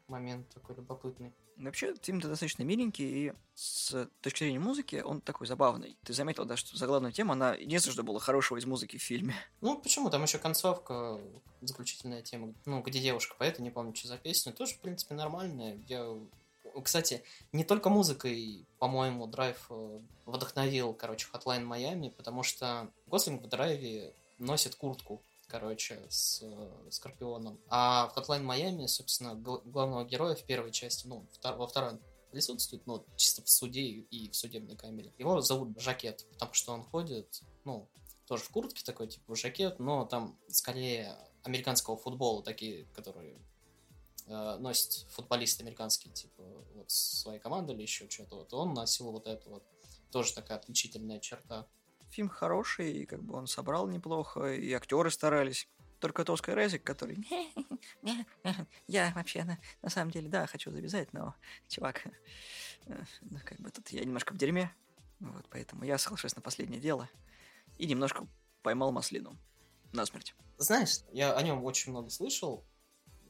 момент 0.07 0.47
такой 0.49 0.75
любопытный. 0.75 1.33
Вообще, 1.57 1.95
фильм-то 2.01 2.27
достаточно 2.27 2.63
миленький, 2.63 3.27
и 3.27 3.33
с 3.55 4.07
точки 4.21 4.43
зрения 4.43 4.59
музыки 4.59 5.01
он 5.03 5.21
такой 5.21 5.47
забавный. 5.47 5.97
Ты 6.03 6.13
заметил, 6.13 6.45
да, 6.45 6.55
что 6.55 6.77
заглавная 6.77 7.11
тема, 7.11 7.33
она 7.33 7.55
единственное, 7.55 7.93
что 7.93 8.03
было 8.03 8.19
хорошего 8.19 8.57
из 8.57 8.65
музыки 8.65 8.97
в 8.97 9.01
фильме. 9.01 9.35
Ну, 9.61 9.77
почему? 9.79 10.09
Там 10.09 10.23
еще 10.23 10.37
концовка, 10.37 11.19
заключительная 11.61 12.21
тема, 12.21 12.53
ну, 12.65 12.81
где 12.81 12.99
девушка 12.99 13.35
поет, 13.35 13.59
не 13.59 13.71
помню, 13.71 13.95
что 13.95 14.07
за 14.07 14.17
песня, 14.17 14.53
тоже, 14.53 14.75
в 14.75 14.79
принципе, 14.79 15.15
нормальная. 15.15 15.79
Я 15.87 16.15
кстати, 16.83 17.23
не 17.51 17.63
только 17.63 17.89
музыкой, 17.89 18.65
по-моему, 18.79 19.27
Драйв 19.27 19.65
э, 19.69 19.99
вдохновил, 20.25 20.93
короче, 20.93 21.27
Hotline 21.33 21.65
Miami, 21.65 22.11
потому 22.11 22.43
что 22.43 22.89
Гослинг 23.07 23.43
в 23.43 23.47
Драйве 23.47 24.13
носит 24.37 24.75
куртку 24.75 25.21
короче, 25.47 25.99
с 26.09 26.41
э, 26.43 26.89
Скорпионом. 26.91 27.59
А 27.69 28.07
в 28.07 28.17
Hotline 28.17 28.45
Miami, 28.45 28.87
собственно, 28.87 29.35
главного 29.35 30.05
героя 30.05 30.35
в 30.35 30.43
первой 30.43 30.71
части, 30.71 31.07
ну, 31.07 31.25
втор 31.31 31.55
во 31.55 31.67
второй 31.67 31.99
присутствует, 32.31 32.85
ну, 32.85 33.05
чисто 33.15 33.41
в 33.41 33.49
суде 33.49 33.81
и 33.81 34.29
в 34.29 34.35
судебной 34.35 34.75
камере. 34.75 35.13
Его 35.17 35.41
зовут 35.41 35.79
Жакет, 35.79 36.25
потому 36.33 36.53
что 36.53 36.73
он 36.73 36.83
ходит, 36.83 37.41
ну, 37.63 37.87
тоже 38.25 38.43
в 38.43 38.49
куртке 38.49 38.83
такой, 38.83 39.07
типа, 39.07 39.35
жакет, 39.35 39.79
но 39.79 40.05
там 40.05 40.37
скорее 40.49 41.17
американского 41.43 41.95
футбола, 41.95 42.43
такие, 42.43 42.85
которые 42.93 43.39
э, 44.27 44.57
носят 44.59 45.09
футболисты 45.09 45.63
американские, 45.63 46.13
типа, 46.13 46.43
вот 46.75 46.91
своей 46.91 47.39
команды 47.39 47.73
или 47.73 47.81
еще 47.83 48.09
что-то. 48.09 48.35
Вот 48.35 48.53
он 48.53 48.73
носил 48.73 49.11
вот 49.11 49.27
это 49.27 49.49
вот. 49.49 49.63
Тоже 50.11 50.33
такая 50.33 50.57
отличительная 50.57 51.19
черта. 51.19 51.67
Фильм 52.09 52.29
хороший, 52.29 52.91
и 52.91 53.05
как 53.05 53.23
бы 53.23 53.35
он 53.35 53.47
собрал 53.47 53.87
неплохо, 53.87 54.53
и 54.53 54.71
актеры 54.73 55.11
старались. 55.11 55.67
Только 55.99 56.23
Тоска 56.23 56.53
Резик, 56.53 56.83
который... 56.83 57.25
Я 58.87 59.11
вообще, 59.15 59.43
на, 59.43 59.57
на 59.81 59.89
самом 59.89 60.11
деле, 60.11 60.29
да, 60.29 60.45
хочу 60.45 60.71
завязать, 60.71 61.11
но, 61.11 61.33
чувак, 61.67 62.05
э, 62.85 63.03
ну, 63.21 63.39
как 63.43 63.59
бы 63.59 63.71
тут 63.71 63.89
я 63.89 64.03
немножко 64.03 64.33
в 64.33 64.37
дерьме. 64.37 64.71
Вот, 65.19 65.45
поэтому 65.49 65.83
я 65.83 65.97
соглашусь 65.97 66.35
на 66.35 66.41
последнее 66.41 66.79
дело. 66.79 67.09
И 67.77 67.87
немножко 67.87 68.27
поймал 68.61 68.91
маслину. 68.91 69.35
Насмерть. 69.91 70.35
Знаешь, 70.57 70.99
я 71.11 71.33
о 71.33 71.41
нем 71.41 71.63
очень 71.63 71.91
много 71.91 72.09
слышал 72.09 72.63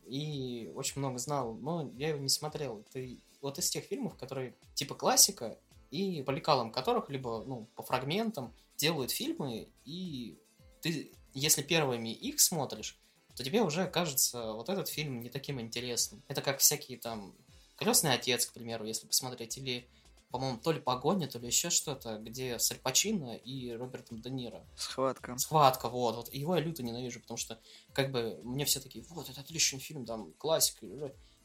и 0.05 0.71
очень 0.75 0.99
много 0.99 1.17
знал, 1.19 1.53
но 1.55 1.91
я 1.95 2.09
его 2.09 2.19
не 2.19 2.29
смотрел. 2.29 2.83
Ты 2.91 3.19
вот 3.41 3.59
из 3.59 3.69
тех 3.69 3.85
фильмов, 3.85 4.15
которые 4.17 4.55
типа 4.73 4.95
классика, 4.95 5.57
и 5.91 6.21
по 6.23 6.31
лекалам 6.31 6.71
которых, 6.71 7.09
либо 7.09 7.43
ну, 7.45 7.67
по 7.75 7.83
фрагментам, 7.83 8.53
делают 8.77 9.11
фильмы, 9.11 9.69
и 9.85 10.37
ты, 10.81 11.11
если 11.33 11.61
первыми 11.61 12.13
их 12.13 12.39
смотришь, 12.39 12.97
то 13.35 13.43
тебе 13.43 13.61
уже 13.61 13.87
кажется 13.87 14.53
вот 14.53 14.69
этот 14.69 14.87
фильм 14.87 15.21
не 15.21 15.29
таким 15.29 15.61
интересным. 15.61 16.23
Это 16.27 16.41
как 16.41 16.59
всякие 16.59 16.97
там 16.97 17.35
«Крестный 17.75 18.13
отец», 18.13 18.47
к 18.47 18.53
примеру, 18.53 18.85
если 18.85 19.05
посмотреть, 19.05 19.57
или, 19.57 19.87
по-моему, 20.31 20.57
то 20.57 20.71
ли 20.71 20.79
«Погоня», 20.79 21.27
то 21.27 21.37
ли 21.37 21.45
еще 21.45 21.69
что-то, 21.69 22.17
где 22.17 22.57
с 22.57 22.71
Альпачино 22.71 23.35
и 23.35 23.71
Робертом 23.71 24.21
Де 24.21 24.31
Ниро. 24.31 24.65
Схватка. 24.75 25.37
Схватка, 25.37 25.89
вот, 25.89 26.15
вот. 26.15 26.33
Его 26.33 26.55
я 26.55 26.61
люто 26.61 26.81
ненавижу, 26.81 27.19
потому 27.21 27.37
что, 27.37 27.59
как 27.93 28.11
бы, 28.11 28.39
мне 28.43 28.65
все 28.65 28.79
такие, 28.79 29.05
вот, 29.09 29.29
это 29.29 29.41
отличный 29.41 29.79
фильм, 29.79 30.05
там, 30.05 30.33
классика. 30.33 30.87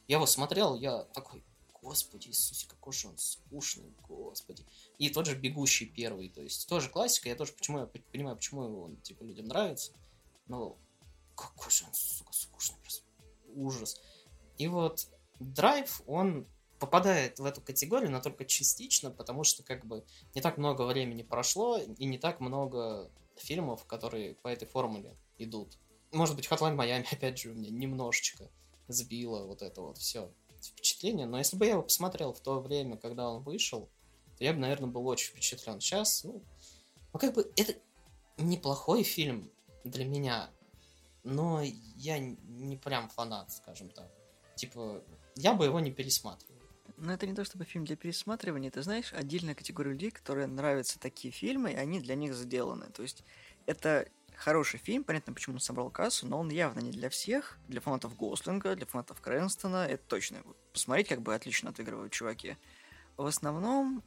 Я 0.08 0.16
его 0.16 0.26
смотрел, 0.26 0.74
я 0.74 1.02
такой, 1.04 1.44
господи 1.82 2.28
Иисусе, 2.28 2.66
какой 2.68 2.92
же 2.92 3.08
он 3.08 3.18
скучный, 3.18 3.92
господи. 4.08 4.64
И 4.98 5.10
тот 5.10 5.26
же 5.26 5.36
«Бегущий 5.36 5.86
первый», 5.86 6.28
то 6.28 6.40
есть 6.40 6.68
тоже 6.68 6.88
классика, 6.88 7.28
я 7.28 7.34
тоже 7.34 7.52
почему 7.52 7.80
я 7.80 7.86
понимаю, 7.86 8.36
почему 8.36 8.82
он, 8.82 8.96
типа, 8.98 9.24
людям 9.24 9.48
нравится, 9.48 9.92
но 10.46 10.78
какой 11.34 11.70
же 11.70 11.84
он, 11.84 11.92
сука, 11.92 12.32
скучный 12.32 12.78
просто. 12.80 13.04
Ужас. 13.54 14.00
И 14.58 14.68
вот 14.68 15.08
Драйв, 15.40 16.02
он 16.06 16.46
попадает 16.78 17.38
в 17.38 17.44
эту 17.44 17.60
категорию, 17.60 18.10
но 18.10 18.20
только 18.20 18.44
частично, 18.44 19.10
потому 19.10 19.44
что 19.44 19.62
как 19.62 19.84
бы 19.84 20.04
не 20.34 20.40
так 20.40 20.58
много 20.58 20.82
времени 20.82 21.22
прошло 21.22 21.78
и 21.78 22.04
не 22.04 22.18
так 22.18 22.40
много 22.40 23.10
фильмов, 23.36 23.84
которые 23.86 24.34
по 24.36 24.48
этой 24.48 24.68
формуле 24.68 25.16
идут. 25.38 25.78
Может 26.12 26.36
быть, 26.36 26.46
Hotline 26.46 26.76
Miami, 26.76 27.06
опять 27.10 27.38
же, 27.38 27.50
у 27.50 27.54
меня 27.54 27.70
немножечко 27.70 28.50
сбило 28.88 29.44
вот 29.44 29.62
это 29.62 29.80
вот 29.80 29.98
все 29.98 30.32
впечатление, 31.02 31.26
но 31.26 31.38
если 31.38 31.56
бы 31.56 31.66
я 31.66 31.72
его 31.72 31.82
посмотрел 31.82 32.32
в 32.32 32.40
то 32.40 32.60
время, 32.60 32.96
когда 32.96 33.28
он 33.28 33.42
вышел, 33.42 33.88
то 34.38 34.44
я 34.44 34.52
бы, 34.52 34.60
наверное, 34.60 34.88
был 34.88 35.06
очень 35.08 35.30
впечатлен. 35.30 35.80
Сейчас, 35.80 36.22
ну, 36.22 36.42
ну 37.12 37.18
как 37.18 37.34
бы 37.34 37.50
это 37.56 37.74
неплохой 38.38 39.02
фильм 39.02 39.50
для 39.84 40.04
меня, 40.04 40.50
но 41.24 41.60
я 41.96 42.18
не 42.20 42.76
прям 42.76 43.08
фанат, 43.08 43.50
скажем 43.50 43.88
так. 43.90 44.10
Типа, 44.54 45.02
я 45.34 45.54
бы 45.54 45.64
его 45.64 45.80
не 45.80 45.90
пересматривал. 45.90 46.54
Но 46.96 47.12
это 47.12 47.26
не 47.26 47.34
то 47.34 47.44
чтобы 47.44 47.64
фильм 47.64 47.84
для 47.84 47.96
пересматривания, 47.96 48.70
ты 48.70 48.82
знаешь, 48.82 49.12
отдельная 49.12 49.56
категория 49.56 49.90
людей, 49.90 50.12
которые 50.12 50.46
нравятся 50.46 51.00
такие 51.00 51.32
фильмы, 51.32 51.72
и 51.72 51.76
они 51.76 52.00
для 52.00 52.14
них 52.14 52.34
сделаны. 52.34 52.86
То 52.92 53.02
есть 53.02 53.24
это 53.66 54.06
хороший 54.36 54.78
фильм, 54.78 55.04
понятно, 55.04 55.32
почему 55.32 55.56
он 55.56 55.60
собрал 55.60 55.90
кассу, 55.90 56.26
но 56.26 56.38
он 56.38 56.50
явно 56.50 56.80
не 56.80 56.90
для 56.90 57.08
всех. 57.08 57.58
Для 57.68 57.80
фанатов 57.80 58.16
Гослинга, 58.16 58.74
для 58.74 58.86
фанатов 58.86 59.20
Крэнстона, 59.20 59.86
это 59.86 60.02
точно. 60.06 60.42
Посмотреть, 60.72 61.08
как 61.08 61.22
бы 61.22 61.34
отлично 61.34 61.70
отыгрывают 61.70 62.12
чуваки. 62.12 62.56
В 63.16 63.26
основном 63.26 64.02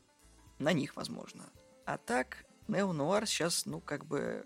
на 0.59 0.73
них, 0.73 0.95
возможно. 0.95 1.45
А 1.85 1.97
так, 1.97 2.45
Нео 2.67 2.93
Нуар 2.93 3.27
сейчас, 3.27 3.65
ну, 3.65 3.79
как 3.79 4.05
бы, 4.05 4.45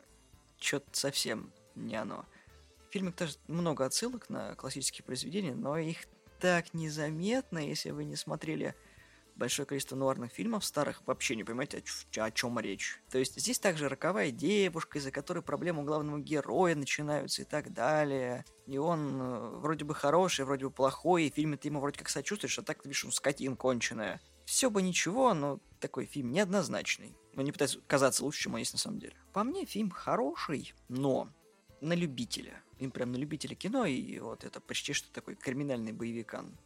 что-то 0.60 0.88
совсем 0.92 1.52
не 1.76 1.96
оно. 1.96 2.26
В 2.90 2.94
фильме 2.94 3.12
тоже 3.12 3.38
много 3.48 3.86
отсылок 3.86 4.30
на 4.30 4.56
классические 4.56 5.06
произведения, 5.06 5.54
но 5.54 5.78
их 5.78 6.00
так 6.40 6.74
незаметно, 6.74 7.60
если 7.60 7.92
вы 7.92 8.04
не 8.04 8.16
смотрели 8.16 8.76
большое 9.40 9.66
количество 9.66 9.96
нуарных 9.96 10.32
фильмов 10.32 10.64
старых, 10.64 11.02
вообще 11.08 11.36
не 11.36 11.44
понимаете, 11.44 11.82
о, 12.18 12.24
о 12.24 12.32
чем 12.32 12.60
речь. 12.60 13.02
То 13.10 13.18
есть 13.18 13.40
здесь 13.40 13.58
также 13.58 13.90
роковая 13.90 14.30
девушка, 14.30 15.00
из-за 15.00 15.12
которой 15.12 15.42
проблемы 15.42 15.82
у 15.82 15.86
главного 15.86 16.20
героя 16.20 16.76
начинаются 16.76 17.42
и 17.42 17.46
так 17.46 17.74
далее. 17.74 18.46
И 18.68 18.78
он 18.78 19.20
э, 19.20 19.50
вроде 19.58 19.86
бы 19.86 19.96
хороший, 19.96 20.46
вроде 20.46 20.66
бы 20.66 20.72
плохой, 20.72 21.24
и 21.24 21.32
в 21.32 21.36
фильме 21.36 21.58
ты 21.58 21.70
ему 21.70 21.80
вроде 21.80 21.98
как 21.98 22.10
сочувствуешь, 22.10 22.60
а 22.60 22.62
так 22.62 22.84
ты 22.84 22.90
видишь, 22.90 23.06
он 23.06 23.12
скотин 23.12 23.56
конченая. 23.56 24.22
Все 24.46 24.70
бы 24.70 24.82
ничего, 24.82 25.34
но 25.34 25.60
такой 25.80 26.06
фильм 26.06 26.32
неоднозначный. 26.32 27.16
Но 27.34 27.42
не 27.42 27.52
пытаюсь 27.52 27.80
казаться 27.88 28.24
лучше, 28.24 28.44
чем 28.44 28.54
он 28.54 28.60
есть 28.60 28.74
на 28.74 28.80
самом 28.80 29.00
деле. 29.00 29.14
По 29.32 29.44
мне, 29.44 29.66
фильм 29.66 29.90
хороший, 29.90 30.74
но 30.90 31.30
на 31.82 31.94
любителя. 31.94 32.62
Им 32.80 32.92
прям 32.92 33.12
на 33.12 33.18
любителя 33.18 33.56
кино, 33.56 33.86
и 33.86 34.20
вот 34.20 34.44
это 34.44 34.60
почти 34.60 34.94
что 34.94 35.12
такой 35.12 35.36
криминальный 35.36 35.92
боевикан. 35.92 36.58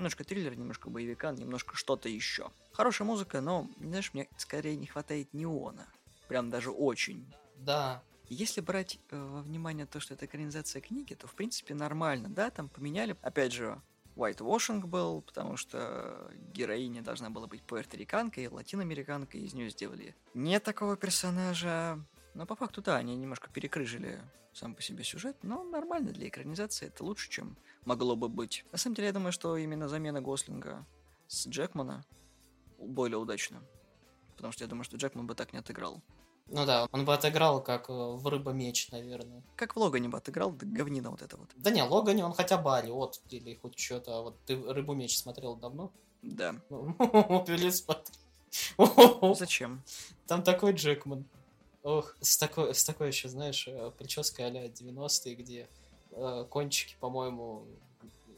Немножко 0.00 0.24
триллер, 0.24 0.56
немножко 0.56 0.88
боевика, 0.88 1.30
немножко 1.30 1.76
что-то 1.76 2.08
еще. 2.08 2.50
Хорошая 2.72 3.06
музыка, 3.06 3.42
но, 3.42 3.68
знаешь, 3.78 4.14
мне 4.14 4.28
скорее 4.38 4.74
не 4.76 4.86
хватает 4.86 5.34
неона. 5.34 5.86
Прям 6.26 6.48
даже 6.48 6.70
очень. 6.70 7.30
Да. 7.58 8.02
Если 8.30 8.62
брать 8.62 8.98
э, 9.10 9.22
во 9.22 9.42
внимание 9.42 9.84
то, 9.84 10.00
что 10.00 10.14
это 10.14 10.24
экранизация 10.24 10.80
книги, 10.80 11.12
то 11.12 11.26
в 11.26 11.34
принципе 11.34 11.74
нормально, 11.74 12.30
да, 12.30 12.48
там 12.48 12.70
поменяли, 12.70 13.14
опять 13.20 13.52
же, 13.52 13.78
whitewashing 14.16 14.86
был, 14.86 15.20
потому 15.20 15.58
что 15.58 16.30
героиня 16.54 17.02
должна 17.02 17.28
была 17.28 17.46
быть 17.46 17.60
пуэрториканкой, 17.62 18.48
латиноамериканкой, 18.48 19.42
из 19.42 19.52
нее 19.52 19.68
сделали 19.68 20.16
не 20.32 20.58
такого 20.60 20.96
персонажа. 20.96 22.02
Но 22.34 22.46
по 22.46 22.54
факту, 22.54 22.82
да, 22.82 22.96
они 22.96 23.16
немножко 23.16 23.50
перекрыжили 23.50 24.20
сам 24.52 24.74
по 24.74 24.82
себе 24.82 25.04
сюжет, 25.04 25.36
но 25.42 25.62
нормально 25.62 26.12
для 26.12 26.28
экранизации, 26.28 26.86
это 26.86 27.04
лучше, 27.04 27.30
чем 27.30 27.56
могло 27.84 28.16
бы 28.16 28.28
быть. 28.28 28.64
На 28.72 28.78
самом 28.78 28.96
деле, 28.96 29.08
я 29.08 29.12
думаю, 29.12 29.32
что 29.32 29.56
именно 29.56 29.88
замена 29.88 30.20
Гослинга 30.20 30.84
с 31.28 31.46
Джекмана 31.46 32.04
более 32.78 33.18
удачна. 33.18 33.62
Потому 34.36 34.52
что 34.52 34.64
я 34.64 34.68
думаю, 34.68 34.84
что 34.84 34.96
Джекман 34.96 35.26
бы 35.26 35.34
так 35.34 35.52
не 35.52 35.58
отыграл. 35.58 36.00
Ну 36.48 36.66
да, 36.66 36.88
он 36.90 37.04
бы 37.04 37.14
отыграл 37.14 37.62
как 37.62 37.88
э, 37.88 37.92
в 37.92 38.26
Рыба-меч, 38.26 38.90
наверное. 38.90 39.42
Как 39.54 39.76
в 39.76 39.78
Логане 39.78 40.08
бы 40.08 40.18
отыграл, 40.18 40.50
да 40.50 40.66
говнина 40.66 41.10
вот 41.10 41.22
это 41.22 41.36
вот. 41.36 41.48
Да 41.54 41.70
не, 41.70 41.82
Логане 41.82 42.24
он 42.24 42.32
хотя 42.32 42.58
бы 42.58 42.72
орет 42.72 43.20
или 43.30 43.54
хоть 43.54 43.78
что-то. 43.78 44.18
А 44.18 44.22
вот 44.22 44.36
ты 44.46 44.56
Рыбу-меч 44.56 45.16
смотрел 45.16 45.54
давно? 45.54 45.92
Да. 46.22 46.56
Зачем? 49.34 49.82
Там 50.26 50.42
такой 50.42 50.72
Джекман. 50.72 51.24
Ох, 51.82 52.14
с 52.20 52.36
такой, 52.36 52.74
с 52.74 52.84
такой 52.84 53.08
еще, 53.08 53.28
знаешь, 53.28 53.66
э, 53.66 53.90
прической 53.96 54.46
а-ля 54.46 54.66
90-е, 54.66 55.34
где 55.34 55.68
э, 56.10 56.46
кончики, 56.50 56.96
по-моему, 57.00 57.66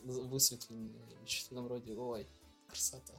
высветлены 0.05 0.93
что-то 1.27 1.57
там 1.57 1.65
вроде. 1.65 1.97
Ой, 1.97 2.27
красота. 2.69 3.15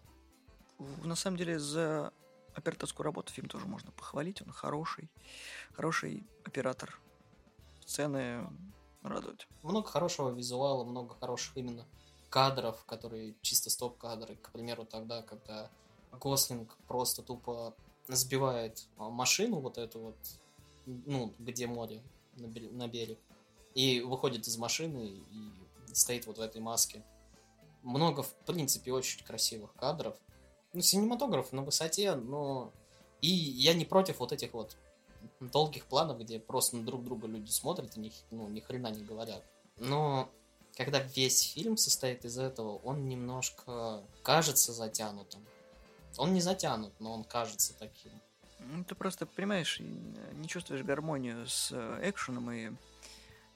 На 1.04 1.16
самом 1.16 1.38
деле, 1.38 1.60
за 1.60 2.14
операторскую 2.56 3.04
работу 3.04 3.34
фильм 3.34 3.50
тоже 3.50 3.66
можно 3.66 3.92
похвалить. 3.92 4.42
Он 4.42 4.52
хороший. 4.52 5.10
Хороший 5.74 6.26
оператор. 6.46 7.00
Сцены 7.86 8.48
радуют. 9.02 9.48
Много 9.62 9.88
хорошего 9.88 10.30
визуала, 10.30 10.84
много 10.84 11.16
хороших 11.16 11.58
именно 11.58 11.86
кадров, 12.30 12.84
которые 12.86 13.36
чисто 13.42 13.70
стоп-кадры. 13.70 14.36
К 14.38 14.52
примеру, 14.52 14.86
тогда, 14.86 15.22
когда 15.22 15.70
Гослинг 16.12 16.76
просто 16.88 17.22
тупо 17.22 17.76
сбивает 18.08 18.88
машину 18.98 19.60
вот 19.60 19.78
эту 19.78 20.00
вот, 20.00 20.18
ну, 20.86 21.34
где 21.40 21.68
море, 21.68 22.02
на 22.36 22.88
берег, 22.88 23.20
и 23.74 24.02
выходит 24.02 24.48
из 24.48 24.58
машины 24.58 25.22
и 25.32 25.94
стоит 25.94 26.28
вот 26.28 26.38
в 26.38 26.42
этой 26.42 26.62
маске. 26.62 27.04
Много, 27.82 28.24
в 28.24 28.34
принципе, 28.46 28.92
очень 28.94 29.24
красивых 29.26 29.74
кадров. 29.74 30.16
Ну, 30.74 30.82
синематограф 30.82 31.52
на 31.52 31.64
высоте, 31.64 32.16
но... 32.16 32.72
И 33.22 33.28
я 33.28 33.74
не 33.74 33.86
против 33.86 34.20
вот 34.20 34.32
этих 34.32 34.54
вот 34.54 34.76
долгих 35.40 35.86
планов, 35.86 36.20
где 36.20 36.40
просто 36.40 36.78
на 36.78 36.84
друг 36.84 37.04
друга 37.04 37.28
люди 37.28 37.50
смотрят 37.50 37.96
и 37.96 38.00
ни, 38.00 38.12
ну, 38.32 38.48
ни 38.50 38.60
хрена 38.60 38.92
не 38.92 39.04
говорят. 39.04 39.44
Но 39.78 40.30
когда 40.76 41.00
весь 41.00 41.42
фильм 41.54 41.78
состоит 41.78 42.26
из 42.26 42.38
этого, 42.38 42.78
он 42.80 43.08
немножко 43.08 44.04
кажется 44.24 44.74
затянутым. 44.74 45.46
Он 46.18 46.34
не 46.34 46.42
затянут, 46.42 46.94
но 47.00 47.14
он 47.14 47.24
кажется 47.24 47.74
таким. 47.78 48.12
Ну, 48.60 48.84
ты 48.84 48.96
просто 48.96 49.26
понимаешь, 49.26 49.80
не 49.80 50.48
чувствуешь 50.48 50.84
гармонию 50.84 51.48
с 51.48 51.72
э, 51.72 52.10
экшеном 52.10 52.52
и 52.52 52.72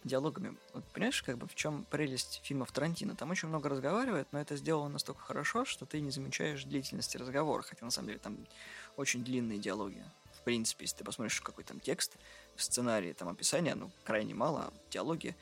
диалогами. 0.03 0.55
Вот 0.73 0.83
понимаешь, 0.93 1.21
как 1.23 1.37
бы 1.37 1.47
в 1.47 1.55
чем 1.55 1.85
прелесть 1.85 2.41
фильмов 2.43 2.71
Тарантино? 2.71 3.15
Там 3.15 3.31
очень 3.31 3.47
много 3.47 3.69
разговаривает, 3.69 4.27
но 4.31 4.39
это 4.39 4.55
сделано 4.55 4.89
настолько 4.89 5.21
хорошо, 5.21 5.65
что 5.65 5.85
ты 5.85 5.99
не 6.01 6.11
замечаешь 6.11 6.63
длительности 6.63 7.17
разговора, 7.17 7.61
хотя 7.61 7.85
на 7.85 7.91
самом 7.91 8.07
деле 8.07 8.19
там 8.19 8.37
очень 8.95 9.23
длинные 9.23 9.59
диалоги. 9.59 10.03
В 10.33 10.43
принципе, 10.43 10.85
если 10.85 10.97
ты 10.97 11.03
посмотришь 11.03 11.41
какой 11.41 11.63
там 11.63 11.79
текст 11.79 12.17
в 12.55 12.63
сценарии, 12.63 13.13
там 13.13 13.29
описание, 13.29 13.75
ну, 13.75 13.91
крайне 14.03 14.33
мало, 14.33 14.61
а 14.61 14.73
диалоги 14.91 15.35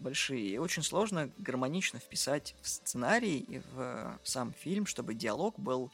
большие. 0.00 0.46
И 0.48 0.58
очень 0.58 0.82
сложно 0.82 1.30
гармонично 1.38 1.98
вписать 1.98 2.54
в 2.62 2.68
сценарий 2.68 3.38
и 3.38 3.60
в 3.72 4.18
сам 4.24 4.52
фильм, 4.52 4.86
чтобы 4.86 5.14
диалог 5.14 5.58
был 5.58 5.90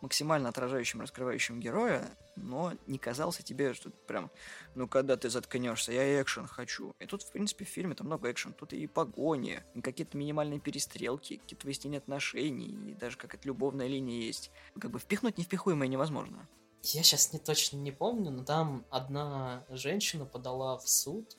максимально 0.00 0.48
отражающим, 0.48 1.00
раскрывающим 1.00 1.60
героя, 1.60 2.08
но 2.36 2.72
не 2.86 2.98
казался 2.98 3.42
тебе, 3.42 3.74
что 3.74 3.90
прям, 4.06 4.30
ну 4.74 4.88
когда 4.88 5.16
ты 5.16 5.30
заткнешься, 5.30 5.92
я 5.92 6.22
экшен 6.22 6.46
хочу. 6.46 6.94
И 6.98 7.06
тут, 7.06 7.22
в 7.22 7.32
принципе, 7.32 7.64
в 7.64 7.68
фильме 7.68 7.94
там 7.94 8.06
много 8.06 8.30
экшен. 8.30 8.52
Тут 8.52 8.72
и 8.72 8.86
погони, 8.86 9.62
и 9.74 9.80
какие-то 9.80 10.16
минимальные 10.16 10.60
перестрелки, 10.60 11.36
какие-то 11.36 11.66
выяснения 11.66 11.98
отношений, 11.98 12.90
и 12.90 12.94
даже 12.94 13.16
какая-то 13.16 13.46
любовная 13.46 13.86
линия 13.86 14.20
есть. 14.20 14.50
Как 14.78 14.90
бы 14.90 14.98
впихнуть 14.98 15.38
невпихуемое 15.38 15.88
невозможно. 15.88 16.48
Я 16.82 17.02
сейчас 17.02 17.32
не 17.32 17.38
точно 17.38 17.76
не 17.78 17.90
помню, 17.90 18.30
но 18.30 18.44
там 18.44 18.84
одна 18.90 19.64
женщина 19.68 20.24
подала 20.24 20.78
в 20.78 20.88
суд 20.88 21.36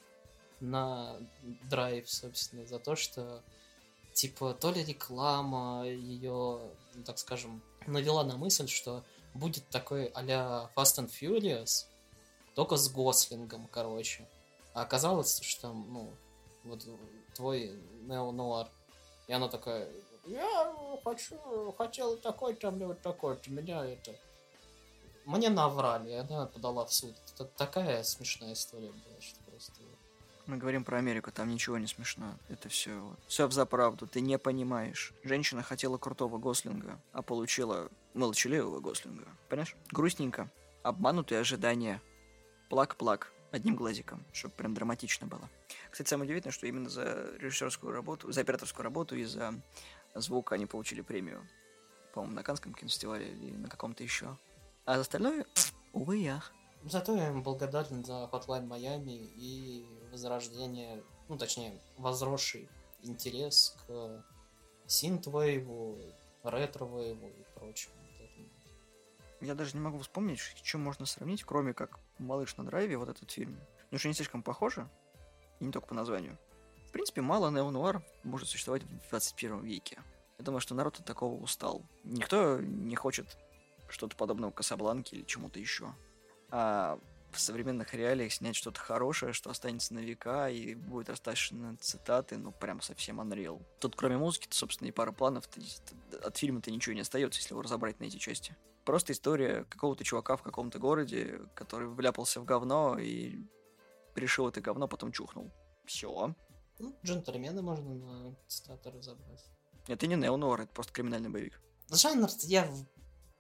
на 0.60 1.18
драйв, 1.70 2.10
собственно, 2.10 2.66
за 2.66 2.80
то, 2.80 2.96
что 2.96 3.42
типа 4.14 4.54
то 4.54 4.72
ли 4.72 4.84
реклама 4.84 5.88
ее, 5.88 6.60
ну, 6.94 7.04
так 7.06 7.18
скажем, 7.18 7.64
навела 7.90 8.24
на 8.24 8.38
мысль, 8.38 8.68
что 8.68 9.04
будет 9.34 9.68
такой 9.70 10.06
а-ля 10.08 10.70
Fast 10.76 11.00
and 11.00 11.10
Furious, 11.10 11.86
только 12.56 12.78
с 12.78 12.90
Гослингом, 12.90 13.68
короче. 13.68 14.28
А 14.74 14.84
оказалось, 14.84 15.42
что 15.42 15.64
там, 15.64 15.92
ну, 15.92 16.14
вот 16.64 16.86
твой 17.36 17.72
Нео 18.02 18.32
Нуар. 18.32 18.70
И 19.28 19.34
она 19.34 19.48
такая, 19.48 19.90
я 20.26 20.76
хочу, 21.04 21.72
хотел 21.78 22.18
такой 22.18 22.54
там, 22.56 22.78
вот 22.80 23.02
такой-то, 23.02 23.52
меня 23.52 23.86
это... 23.86 24.16
Мне 25.26 25.50
наврали, 25.50 26.14
она 26.14 26.46
подала 26.46 26.86
в 26.86 26.94
суд. 26.94 27.16
Это 27.34 27.46
такая 27.46 28.04
смешная 28.04 28.54
история 28.54 28.92
была, 28.92 29.22
что 29.22 29.40
просто... 29.44 29.74
Мы 30.48 30.58
говорим 30.58 30.84
про 30.84 30.98
Америку, 30.98 31.32
там 31.32 31.50
ничего 31.50 31.78
не 31.78 31.88
смешно. 31.88 32.36
Это 32.50 32.70
все. 32.70 33.16
Все 33.28 33.48
в 33.48 33.54
заправду, 33.54 34.08
ты 34.08 34.20
не 34.22 34.38
понимаешь. 34.40 35.14
Женщина 35.24 35.62
хотела 35.62 35.98
крутого 35.98 36.38
Гослинга, 36.40 37.00
а 37.12 37.22
получила 37.22 37.90
молчаливого 38.16 38.80
Гослинга. 38.80 39.28
Понимаешь? 39.48 39.76
Грустненько. 39.92 40.50
Обманутые 40.82 41.42
ожидания. 41.42 42.02
Плак-плак. 42.70 43.32
одним 43.52 43.76
глазиком, 43.76 44.24
чтобы 44.32 44.54
прям 44.56 44.74
драматично 44.74 45.28
было. 45.28 45.50
Кстати, 45.92 46.10
самое 46.10 46.28
удивительное, 46.28 46.54
что 46.54 46.68
именно 46.68 46.90
за 46.90 47.32
режиссерскую 47.40 47.94
работу, 47.94 48.32
за 48.32 48.42
операторскую 48.42 48.84
работу 48.84 49.16
и 49.16 49.24
за 49.24 49.54
звук 50.16 50.52
они 50.52 50.66
получили 50.66 51.02
премию. 51.02 51.48
По-моему, 52.14 52.36
на 52.36 52.44
Канском 52.44 52.74
кинофестивале 52.74 53.30
или 53.30 53.52
на 53.52 53.70
каком-то 53.70 54.04
еще. 54.04 54.38
А 54.86 54.96
за 54.96 55.02
остальное, 55.02 55.46
увы, 55.94 56.18
ях. 56.18 56.52
Зато 56.84 57.16
я 57.16 57.28
им 57.30 57.44
благодарен 57.44 58.04
за 58.06 58.30
Hotline 58.32 58.68
Miami 58.68 59.32
и 59.36 59.86
возрождение, 60.12 61.04
ну, 61.28 61.38
точнее, 61.38 61.80
возросший 61.98 62.70
интерес 63.04 63.78
к 63.88 64.24
синтвейву, 64.88 65.98
ретро-вейву 66.44 67.28
и 67.28 67.44
прочему. 67.56 67.96
Я 69.42 69.56
даже 69.56 69.76
не 69.78 69.80
могу 69.80 70.00
вспомнить, 70.00 70.40
чем 70.62 70.82
можно 70.82 71.06
сравнить, 71.06 71.44
кроме 71.46 71.74
как 71.74 72.00
«Малыш 72.18 72.58
на 72.58 72.66
драйве», 72.66 72.98
вот 72.98 73.08
этот 73.08 73.32
фильм. 73.32 73.58
Ну, 73.90 73.98
что 73.98 74.10
не 74.10 74.14
слишком 74.14 74.44
похоже, 74.44 74.90
и 75.60 75.66
не 75.66 75.72
только 75.72 75.88
по 75.88 75.96
названию. 75.96 76.38
В 76.88 76.92
принципе, 76.92 77.22
мало 77.22 77.50
неонуар 77.50 78.04
может 78.24 78.50
существовать 78.50 78.84
в 78.84 79.10
21 79.10 79.62
веке. 79.62 80.00
Я 80.38 80.44
думаю, 80.44 80.60
что 80.60 80.76
народ 80.76 81.00
от 81.00 81.06
такого 81.06 81.42
устал. 81.42 81.84
Никто 82.04 82.60
не 82.60 82.96
хочет 82.96 83.38
что-то 83.88 84.16
подобного 84.18 84.52
Касабланке 84.52 85.18
или 85.18 85.24
чему-то 85.24 85.60
еще. 85.60 85.94
А 86.50 87.00
в 87.32 87.40
современных 87.40 87.94
реалиях 87.94 88.32
снять 88.32 88.56
что-то 88.56 88.80
хорошее, 88.80 89.34
что 89.34 89.50
останется 89.50 89.94
на 89.94 90.00
века 90.00 90.50
и 90.50 90.76
будет 90.76 91.10
растащено 91.10 91.78
цитаты, 91.78 92.38
ну, 92.38 92.52
прям 92.52 92.82
совсем 92.82 93.22
unreal. 93.22 93.62
Тут, 93.80 93.96
кроме 93.96 94.18
музыки, 94.18 94.48
то, 94.48 94.56
собственно, 94.56 94.88
и 94.88 94.92
пара 94.92 95.12
планов, 95.12 95.46
от 96.24 96.38
фильма-то 96.38 96.72
ничего 96.72 96.96
не 96.96 97.02
остается, 97.02 97.40
если 97.40 97.54
его 97.54 97.62
разобрать 97.62 98.00
на 98.00 98.06
эти 98.06 98.18
части. 98.18 98.56
Просто 98.86 99.14
история 99.14 99.66
какого-то 99.66 100.04
чувака 100.04 100.36
в 100.36 100.42
каком-то 100.42 100.80
городе, 100.80 101.42
который 101.54 101.88
вляпался 101.88 102.42
в 102.42 102.46
говно 102.46 102.98
и 102.98 103.40
решил 104.16 104.48
это 104.48 104.62
говно, 104.62 104.88
потом 104.88 105.12
чухнул. 105.12 105.52
Все. 105.86 106.36
Ну, 106.80 106.96
джентльмены 107.04 107.62
можно 107.62 107.94
на 107.94 108.36
цитаты 108.48 108.92
разобрать. 108.92 109.46
Это 109.88 110.08
не 110.08 110.16
неонуар, 110.16 110.62
это 110.62 110.72
просто 110.72 110.94
криминальный 110.94 111.30
боевик. 111.30 111.62
Жанр 111.92 112.30
я 112.44 112.72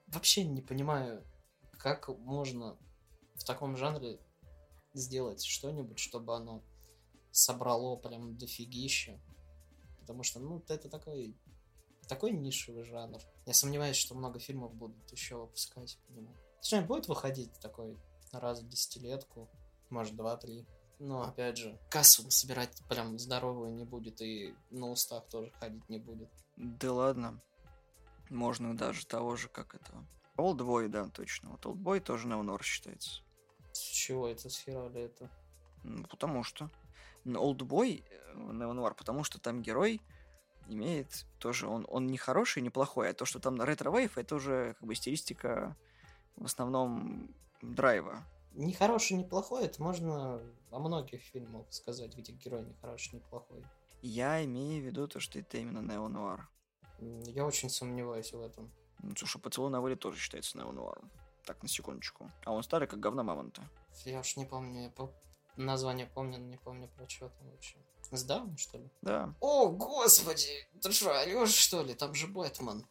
вообще 0.07 0.43
не 0.43 0.61
понимаю, 0.61 1.23
как 1.77 2.09
можно 2.09 2.77
в 3.39 3.43
таком 3.43 3.77
жанре 3.77 4.19
сделать 4.93 5.43
что-нибудь, 5.43 5.99
чтобы 5.99 6.35
оно 6.35 6.63
собрало 7.31 7.95
прям 7.95 8.37
дофигища. 8.37 9.19
Потому 10.01 10.23
что, 10.23 10.39
ну, 10.39 10.63
это 10.67 10.89
такой, 10.89 11.35
такой 12.07 12.31
нишевый 12.31 12.83
жанр. 12.83 13.19
Я 13.45 13.53
сомневаюсь, 13.53 13.95
что 13.95 14.15
много 14.15 14.39
фильмов 14.39 14.73
будут 14.73 15.11
еще 15.11 15.37
выпускать 15.37 15.97
по 16.07 16.11
нему. 16.11 16.35
Точнее, 16.61 16.81
будет 16.81 17.07
выходить 17.07 17.53
такой 17.59 17.97
раз 18.31 18.61
в 18.61 18.67
десятилетку, 18.67 19.49
может, 19.89 20.15
два-три. 20.15 20.67
Но, 20.99 21.23
опять 21.23 21.57
же, 21.57 21.79
кассу 21.89 22.29
собирать 22.29 22.77
прям 22.89 23.17
здоровую 23.17 23.73
не 23.73 23.85
будет, 23.85 24.21
и 24.21 24.53
на 24.69 24.89
устах 24.89 25.25
тоже 25.29 25.51
ходить 25.51 25.87
не 25.87 25.97
будет. 25.97 26.29
Да 26.57 26.91
ладно. 26.91 27.41
Можно 28.29 28.75
даже 28.75 29.05
того 29.07 29.37
же, 29.37 29.47
как 29.47 29.75
это... 29.75 30.05
Олдбой, 30.35 30.89
да, 30.89 31.07
точно. 31.09 31.51
Вот 31.51 31.65
Олдбой 31.65 31.99
тоже 31.99 32.27
неонуар 32.27 32.63
считается. 32.63 33.21
С 33.79 33.91
чего 33.91 34.27
это 34.27 34.49
с 34.49 34.56
хера 34.56 34.88
ли 34.88 35.01
это? 35.03 35.29
Ну, 35.83 36.03
потому 36.05 36.43
что. 36.43 36.69
Олдбой 37.25 38.03
э, 38.09 38.33
неонуар, 38.35 38.93
потому 38.93 39.23
что 39.23 39.39
там 39.39 39.61
герой 39.61 40.01
имеет 40.67 41.25
тоже, 41.39 41.67
он, 41.67 41.85
он 41.89 42.07
не 42.07 42.17
хороший, 42.17 42.61
не 42.61 42.69
плохой, 42.69 43.09
а 43.09 43.13
то, 43.13 43.25
что 43.25 43.39
там 43.39 43.61
retrowave, 43.61 44.17
это 44.17 44.35
уже 44.35 44.75
как 44.79 44.87
бы 44.87 44.95
стилистика 44.95 45.75
в 46.35 46.45
основном 46.45 47.33
драйва. 47.61 48.23
Не 48.53 48.73
хороший, 48.73 49.17
не 49.17 49.23
плохой, 49.23 49.65
это 49.65 49.81
можно 49.81 50.41
о 50.71 50.79
многих 50.79 51.21
фильмах 51.21 51.65
сказать, 51.71 52.15
где 52.15 52.31
герой 52.31 52.63
не 52.63 52.73
хороший, 52.81 53.15
не 53.15 53.21
плохой. 53.21 53.63
Я 54.01 54.43
имею 54.45 54.81
в 54.81 54.85
виду 54.85 55.07
то, 55.07 55.19
что 55.19 55.39
это 55.39 55.57
именно 55.57 55.79
неонуар. 55.79 56.49
Я 56.99 57.45
очень 57.45 57.69
сомневаюсь 57.69 58.31
в 58.33 58.41
этом. 58.41 58.71
Ну, 59.01 59.15
слушай, 59.15 59.41
поцелуй 59.41 59.71
на 59.71 59.81
воле 59.81 59.95
тоже 59.95 60.17
считается 60.17 60.57
неонуаром. 60.57 61.09
Так, 61.49 61.63
на 61.63 61.67
секундочку. 61.67 62.31
А 62.45 62.51
он 62.51 62.61
старый, 62.61 62.87
как 62.87 62.99
говна 62.99 63.23
мамонта. 63.23 63.67
Я 64.05 64.19
уж 64.19 64.37
не 64.37 64.45
помню, 64.45 64.83
я 64.83 64.89
по... 64.91 65.11
название 65.57 66.05
помню, 66.05 66.37
но 66.37 66.45
не 66.45 66.57
помню 66.57 66.87
про 66.89 67.09
что 67.09 67.29
там 67.29 67.49
вообще. 67.49 67.75
С 68.11 68.23
Дауни, 68.23 68.55
что 68.55 68.77
ли? 68.77 68.87
Да. 69.01 69.33
О, 69.39 69.69
господи! 69.69 70.69
Ты 70.79 70.91
что, 70.91 71.09
орешь, 71.09 71.55
что 71.55 71.81
ли? 71.81 71.95
Там 71.95 72.13
же 72.13 72.27
Бэтмен. 72.27 72.85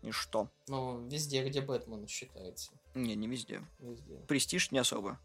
И 0.00 0.12
что? 0.12 0.48
Ну, 0.66 1.06
везде, 1.08 1.46
где 1.46 1.60
Бэтмен 1.60 2.08
считается. 2.08 2.72
Не, 2.94 3.16
не 3.16 3.28
везде. 3.28 3.62
Везде. 3.80 4.16
Престиж 4.26 4.70
не 4.70 4.78
особо. 4.78 5.20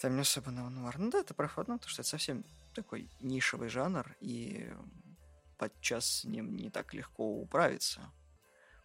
Там 0.00 0.14
не 0.14 0.22
особо 0.22 0.50
нуар. 0.50 0.98
Ну 0.98 1.10
да, 1.10 1.18
это 1.18 1.34
проходно, 1.34 1.74
потому 1.74 1.90
что 1.90 2.00
это 2.00 2.08
совсем 2.08 2.42
такой 2.74 3.10
нишевый 3.20 3.68
жанр, 3.68 4.16
и 4.20 4.72
подчас 5.58 6.06
с 6.06 6.24
ним 6.24 6.56
не 6.56 6.70
так 6.70 6.94
легко 6.94 7.22
управиться. 7.22 8.10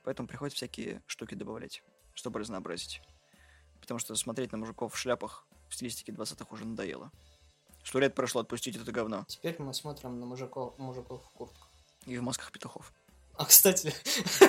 Поэтому 0.03 0.27
приходится 0.27 0.57
всякие 0.57 1.01
штуки 1.07 1.35
добавлять, 1.35 1.83
чтобы 2.13 2.39
разнообразить. 2.39 3.01
Потому 3.89 4.01
что 4.01 4.13
смотреть 4.13 4.51
на 4.51 4.59
мужиков 4.59 4.93
в 4.93 4.97
шляпах 4.97 5.47
в 5.67 5.73
стилистике 5.73 6.11
20-х 6.11 6.45
уже 6.51 6.63
надоело. 6.63 7.11
Сто 7.83 7.97
лет 7.97 8.13
прошло 8.13 8.41
отпустить 8.41 8.75
это 8.75 8.91
говно. 8.91 9.25
Теперь 9.27 9.55
мы 9.57 9.73
смотрим 9.73 10.19
на 10.19 10.27
мужиков, 10.27 10.77
мужиков 10.77 11.25
в 11.25 11.29
куртках. 11.31 11.67
И 12.05 12.15
в 12.15 12.21
масках 12.21 12.51
петухов. 12.51 12.93
А, 13.33 13.45
кстати, 13.45 13.91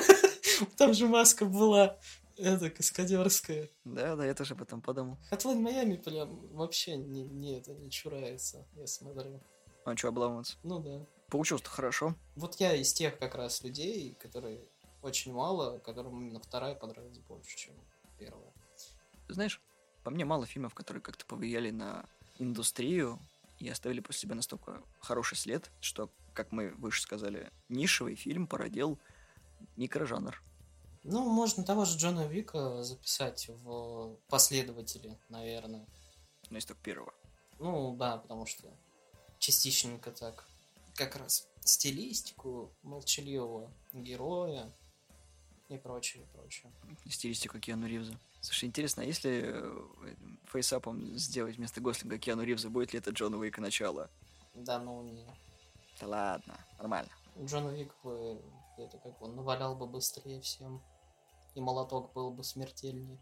там 0.76 0.92
же 0.92 1.09
маска 1.09 1.46
была 1.46 1.96
это 2.37 2.68
каскадерская. 2.68 3.70
Да, 3.87 4.14
да, 4.14 4.26
я 4.26 4.35
тоже 4.35 4.53
об 4.53 4.61
этом 4.61 4.83
подумал. 4.83 5.16
Hotline 5.31 5.61
Майами 5.61 5.96
прям 5.96 6.46
вообще 6.48 6.98
не, 6.98 7.22
не 7.22 7.57
это 7.57 7.72
не 7.72 7.90
чурается, 7.90 8.66
я 8.76 8.87
смотрю. 8.87 9.40
А 9.87 9.96
что, 9.96 10.09
обламываться? 10.09 10.59
Ну 10.64 10.81
да. 10.81 11.07
Получилось-то 11.31 11.70
хорошо. 11.70 12.14
Вот 12.37 12.57
я 12.57 12.74
из 12.74 12.92
тех 12.92 13.18
как 13.18 13.37
раз 13.37 13.64
людей, 13.64 14.14
которые 14.20 14.68
очень 15.00 15.33
мало, 15.33 15.79
которым 15.79 16.20
именно 16.20 16.40
вторая 16.40 16.74
понравилась 16.74 17.20
больше, 17.20 17.57
чем 17.57 17.72
первая. 18.18 18.53
Знаешь, 19.32 19.60
по 20.02 20.10
мне 20.10 20.24
мало 20.24 20.46
фильмов, 20.46 20.74
которые 20.74 21.02
как-то 21.02 21.24
повлияли 21.26 21.70
на 21.70 22.06
индустрию 22.38 23.18
и 23.58 23.68
оставили 23.68 24.00
после 24.00 24.22
себя 24.22 24.34
настолько 24.34 24.82
хороший 25.00 25.36
след, 25.36 25.70
что, 25.80 26.10
как 26.32 26.52
мы 26.52 26.70
выше 26.70 27.02
сказали, 27.02 27.50
нишевый 27.68 28.14
фильм 28.14 28.46
породил 28.46 28.98
микрожанр. 29.76 30.42
Ну, 31.02 31.28
можно 31.28 31.64
того 31.64 31.84
же 31.84 31.98
Джона 31.98 32.26
Вика 32.26 32.82
записать 32.82 33.48
в 33.62 34.16
последователи, 34.28 35.18
наверное. 35.28 35.86
Но 36.50 36.58
из 36.58 36.64
только 36.64 36.82
первого. 36.82 37.14
Ну, 37.58 37.96
да, 37.96 38.18
потому 38.18 38.46
что 38.46 38.68
частичненько 39.38 40.10
так 40.10 40.46
как 40.94 41.16
раз 41.16 41.48
стилистику 41.60 42.74
молчаливого 42.82 43.72
героя 43.92 44.70
и 45.74 45.78
прочее, 45.78 46.26
прочее. 46.33 46.72
Стилистику 47.09 47.59
Киану 47.59 47.87
Ривза. 47.87 48.18
Слушай, 48.40 48.66
интересно, 48.66 49.02
а 49.02 49.06
если 49.06 49.44
э, 49.46 50.14
фейсапом 50.46 51.16
сделать 51.16 51.56
вместо 51.56 51.80
Гослинга 51.80 52.18
Киану 52.18 52.42
Ривза, 52.42 52.70
будет 52.70 52.92
ли 52.92 52.98
это 52.98 53.11
Джон 53.11 53.35
Уика 53.35 53.61
начало? 53.61 54.11
Да 54.54 54.78
ну 54.78 55.02
не. 55.02 55.26
Да 56.00 56.06
ладно, 56.06 56.59
нормально. 56.78 57.11
Джон 57.38 57.66
Уик 57.66 57.94
бы, 58.02 58.40
это 58.78 58.98
как 58.98 59.20
он 59.22 59.37
навалял 59.37 59.76
бы 59.76 59.87
быстрее 59.87 60.40
всем. 60.40 60.83
И 61.54 61.61
молоток 61.61 62.12
был 62.12 62.30
бы 62.30 62.44
смертельнее. 62.44 63.18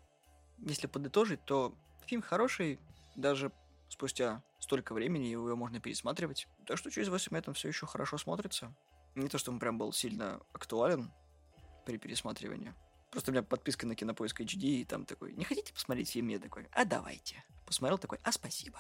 Если 0.59 0.87
подытожить, 0.87 1.45
то 1.45 1.75
фильм 2.07 2.23
хороший, 2.23 2.79
даже 3.17 3.53
спустя 3.89 4.43
столько 4.59 4.93
времени 4.93 5.27
его 5.27 5.55
можно 5.57 5.81
пересматривать. 5.81 6.47
Так 6.67 6.79
что 6.79 6.91
через 6.91 7.09
8 7.09 7.35
лет 7.35 7.49
он 7.49 7.55
все 7.55 7.69
еще 7.69 7.87
хорошо 7.87 8.19
смотрится. 8.19 8.75
Не 9.15 9.29
то, 9.29 9.39
что 9.39 9.51
он 9.51 9.59
прям 9.59 9.79
был 9.79 9.93
сильно 9.93 10.41
актуален 10.53 11.11
при 11.89 11.97
пересматривании. 11.97 12.75
Просто 13.11 13.31
у 13.31 13.33
меня 13.33 13.43
подписка 13.43 13.87
на 13.87 13.95
Кинопоиск 13.95 14.43
HD, 14.43 14.83
и 14.83 14.85
там 14.85 15.07
такой, 15.07 15.33
не 15.33 15.45
хотите 15.45 15.73
посмотреть 15.73 16.11
фильм? 16.11 16.29
Я 16.29 16.39
такой, 16.39 16.69
а 16.73 16.85
давайте. 16.85 17.43
Посмотрел 17.65 17.97
такой, 17.97 18.19
а 18.23 18.31
спасибо. 18.31 18.79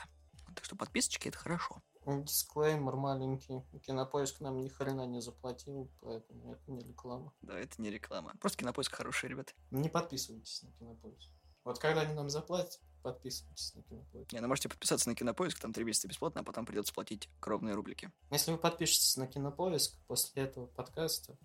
Так 0.55 0.66
что 0.66 0.77
подписочки 0.77 1.29
это 1.29 1.38
хорошо. 1.38 1.83
Дисклеймер 2.05 2.97
маленький. 2.97 3.62
Кинопоиск 3.87 4.40
нам 4.40 4.61
ни 4.61 4.68
хрена 4.68 5.07
не 5.07 5.23
заплатил, 5.23 5.90
поэтому 6.03 6.53
это 6.53 6.71
не 6.71 6.81
реклама. 6.81 7.33
Да, 7.40 7.59
это 7.59 7.81
не 7.81 7.90
реклама. 7.90 8.35
Просто 8.40 8.59
Кинопоиск 8.59 8.94
хороший, 8.94 9.31
ребят. 9.31 9.55
Не 9.71 9.88
подписывайтесь 9.88 10.62
на 10.62 10.73
Кинопоиск. 10.73 11.31
Вот 11.64 11.79
когда 11.79 12.03
они 12.03 12.12
нам 12.12 12.29
заплатят, 12.29 12.79
подписывайтесь 13.03 13.75
на 13.75 13.83
Кинопоиск. 13.85 14.33
Не, 14.35 14.40
ну 14.40 14.49
можете 14.49 14.68
подписаться 14.68 15.09
на 15.09 15.14
Кинопоиск, 15.14 15.59
там 15.59 15.73
три 15.73 15.85
месяца 15.85 16.09
бесплатно, 16.09 16.42
а 16.42 16.44
потом 16.44 16.66
придется 16.66 16.92
платить 16.92 17.31
кровные 17.40 17.75
рублики. 17.75 18.12
Если 18.31 18.53
вы 18.53 18.59
подпишетесь 18.59 19.16
на 19.16 19.27
Кинопоиск 19.27 19.97
после 20.07 20.42
этого 20.42 20.66
подкаста, 20.66 21.38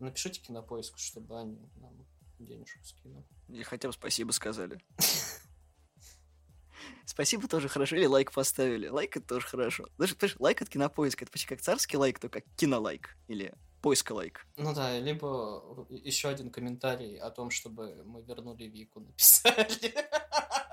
напишите 0.00 0.40
Кинопоиск, 0.40 0.98
чтобы 0.98 1.38
они 1.40 1.70
нам 1.76 2.06
денежку 2.38 2.82
скинули. 2.84 3.26
Или 3.48 3.62
хотя 3.62 3.88
бы 3.88 3.94
спасибо 3.94 4.32
сказали. 4.32 4.80
Спасибо 7.04 7.48
тоже 7.48 7.68
хорошо. 7.68 7.96
Или 7.96 8.06
лайк 8.06 8.32
поставили. 8.32 8.88
Лайк 8.88 9.16
это 9.16 9.26
тоже 9.26 9.46
хорошо. 9.46 9.88
Даже, 9.98 10.14
понимаешь, 10.14 10.36
лайк 10.38 10.62
от 10.62 10.68
кинопоиска. 10.68 11.24
Это 11.24 11.32
почти 11.32 11.48
как 11.48 11.60
царский 11.60 11.96
лайк, 11.96 12.18
только 12.18 12.42
кинолайк. 12.56 13.16
Или 13.28 13.52
поиска 13.82 14.12
лайк. 14.12 14.46
Ну 14.56 14.74
да, 14.74 14.98
либо 14.98 15.86
еще 15.90 16.28
один 16.28 16.50
комментарий 16.50 17.18
о 17.18 17.30
том, 17.30 17.50
чтобы 17.50 18.02
мы 18.04 18.22
вернули 18.22 18.64
Вику 18.64 19.00
написали. 19.00 19.94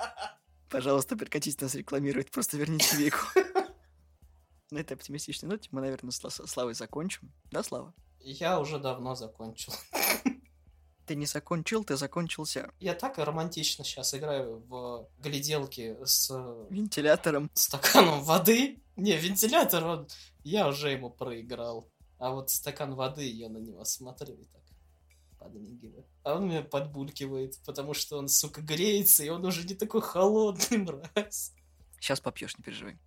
Пожалуйста, 0.70 1.16
прекратите 1.16 1.64
нас 1.64 1.76
рекламировать, 1.76 2.30
просто 2.30 2.58
верните 2.58 2.98
Вику. 2.98 3.20
На 4.72 4.80
этой 4.80 4.94
оптимистичной 4.94 5.50
ноте 5.50 5.70
мы, 5.72 5.82
наверное, 5.82 6.12
с 6.12 6.46
Славой 6.46 6.74
закончим. 6.74 7.32
Да, 7.52 7.64
Слава? 7.64 7.94
Я 8.20 8.60
уже 8.60 8.80
давно 8.80 9.16
закончил. 9.16 9.74
Ты 11.06 11.16
не 11.16 11.26
закончил, 11.26 11.86
ты 11.86 11.96
закончился. 11.96 12.70
Я 12.82 12.94
так 12.94 13.18
романтично 13.18 13.86
сейчас 13.86 14.14
играю 14.14 14.58
в 14.68 15.08
гляделки 15.20 15.96
с... 16.04 16.30
Вентилятором. 16.70 17.50
Стаканом 17.54 18.24
воды. 18.24 18.82
Не, 18.98 19.16
вентилятор, 19.16 19.86
он... 19.86 20.08
я 20.44 20.68
уже 20.68 20.90
ему 20.90 21.10
проиграл. 21.10 21.90
А 22.20 22.32
вот 22.32 22.50
стакан 22.50 22.94
воды, 22.96 23.26
я 23.26 23.48
на 23.48 23.60
него 23.60 23.86
смотрю 23.86 24.36
и 24.36 24.44
так 24.48 24.64
подмигиваю. 25.38 26.06
А 26.24 26.36
он 26.36 26.50
меня 26.50 26.62
подбулькивает, 26.62 27.58
потому 27.66 27.94
что 27.94 28.18
он, 28.18 28.28
сука, 28.28 28.62
греется, 28.62 29.24
и 29.24 29.30
он 29.30 29.46
уже 29.46 29.66
не 29.66 29.76
такой 29.76 30.02
холодный, 30.02 30.78
мразь. 31.16 31.54
Сейчас 32.00 32.20
попьешь, 32.20 32.58
не 32.58 32.64
переживай. 32.64 32.98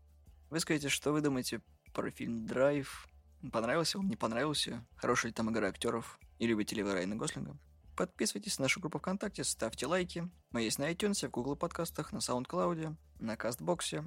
Вы 0.48 0.60
скажите, 0.60 0.88
что 0.88 1.12
вы 1.12 1.20
думаете 1.20 1.60
про 1.92 2.10
фильм 2.10 2.46
«Драйв»? 2.46 3.09
Понравился 3.52 3.96
вам, 3.96 4.08
не 4.08 4.16
понравился? 4.16 4.86
Хорошая 4.96 5.30
ли 5.30 5.34
там 5.34 5.50
игра 5.50 5.68
актеров? 5.68 6.18
И 6.38 6.46
любите 6.46 6.76
ли 6.76 6.82
вы 6.82 6.92
Райана 6.92 7.16
Гослинга? 7.16 7.56
Подписывайтесь 7.96 8.58
на 8.58 8.64
нашу 8.64 8.80
группу 8.80 8.98
ВКонтакте, 8.98 9.44
ставьте 9.44 9.86
лайки. 9.86 10.30
Мы 10.52 10.62
есть 10.62 10.78
на 10.78 10.90
iTunes, 10.92 11.26
в 11.26 11.30
Google 11.30 11.56
подкастах, 11.56 12.12
на 12.12 12.18
SoundCloud, 12.18 12.96
на 13.18 13.36
Кастбоксе 13.36 14.06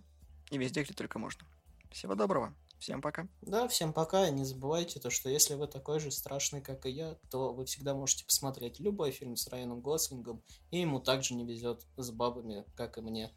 и 0.52 0.58
везде, 0.58 0.84
где 0.84 0.94
только 0.94 1.18
можно. 1.18 1.46
Всего 1.92 2.16
доброго. 2.16 2.54
Всем 2.78 3.02
пока. 3.02 3.28
Да, 3.42 3.68
всем 3.68 3.94
пока. 3.94 4.28
И 4.28 4.32
не 4.32 4.46
забывайте 4.46 5.00
то, 5.00 5.10
что 5.10 5.30
если 5.30 5.56
вы 5.56 5.68
такой 5.68 6.00
же 6.00 6.12
страшный, 6.12 6.62
как 6.62 6.86
и 6.86 6.92
я, 6.92 7.16
то 7.32 7.54
вы 7.54 7.66
всегда 7.66 7.96
можете 7.96 8.26
посмотреть 8.26 8.80
любой 8.80 9.12
фильм 9.12 9.36
с 9.36 9.48
Райаном 9.48 9.82
Гослингом, 9.82 10.44
и 10.70 10.80
ему 10.80 11.00
также 11.00 11.34
не 11.34 11.46
везет 11.46 11.88
с 11.98 12.12
бабами, 12.12 12.66
как 12.76 12.98
и 12.98 13.02
мне. 13.02 13.32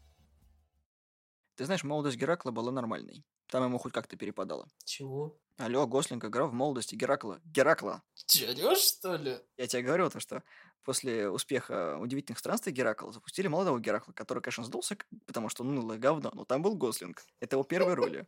Ты 1.55 1.65
знаешь, 1.65 1.83
молодость 1.83 2.17
Геракла 2.17 2.51
была 2.51 2.71
нормальной. 2.71 3.23
Там 3.47 3.63
ему 3.63 3.77
хоть 3.77 3.93
как-то 3.93 4.17
перепадало. 4.17 4.67
Чего? 4.83 5.37
Алло, 5.57 5.87
Гослинг 5.87 6.23
играл 6.25 6.49
в 6.49 6.53
молодости 6.53 6.95
Геракла. 6.95 7.39
Геракла. 7.45 8.03
Че, 8.27 8.49
орёшь, 8.49 8.79
что 8.79 9.15
ли? 9.15 9.39
Я 9.57 9.67
тебе 9.67 9.81
говорю 9.83 10.09
то, 10.09 10.19
что 10.19 10.43
после 10.83 11.29
успеха 11.29 11.97
«Удивительных 11.97 12.39
странствий» 12.39 12.73
Геракла 12.73 13.11
запустили 13.11 13.47
молодого 13.47 13.79
Геракла, 13.79 14.13
который, 14.13 14.43
конечно, 14.43 14.63
сдулся, 14.63 14.97
потому 15.25 15.49
что 15.49 15.63
он 15.63 15.73
нылое 15.73 15.97
говно, 15.97 16.31
но 16.33 16.45
там 16.45 16.61
был 16.61 16.75
Гослинг. 16.75 17.23
Это 17.39 17.55
его 17.55 17.63
первая 17.63 17.95
роль. 17.95 18.27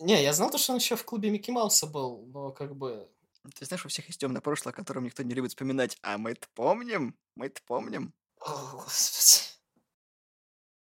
Не, 0.00 0.22
я 0.22 0.32
знал 0.32 0.50
то, 0.50 0.58
что 0.58 0.72
он 0.72 0.78
еще 0.78 0.96
в 0.96 1.04
клубе 1.04 1.30
Микки 1.30 1.50
Мауса 1.50 1.86
был, 1.86 2.26
но 2.26 2.50
как 2.50 2.74
бы... 2.74 3.08
Ты 3.58 3.66
знаешь, 3.66 3.84
у 3.84 3.88
всех 3.88 4.06
есть 4.06 4.18
темное 4.18 4.40
прошлое, 4.40 4.72
о 4.72 4.76
котором 4.76 5.04
никто 5.04 5.22
не 5.22 5.34
любит 5.34 5.50
вспоминать. 5.50 5.98
А 6.02 6.16
мы-то 6.18 6.48
помним, 6.54 7.14
мы-то 7.36 7.60
помним. 7.66 8.14
О, 8.40 8.72
господи. 8.72 9.53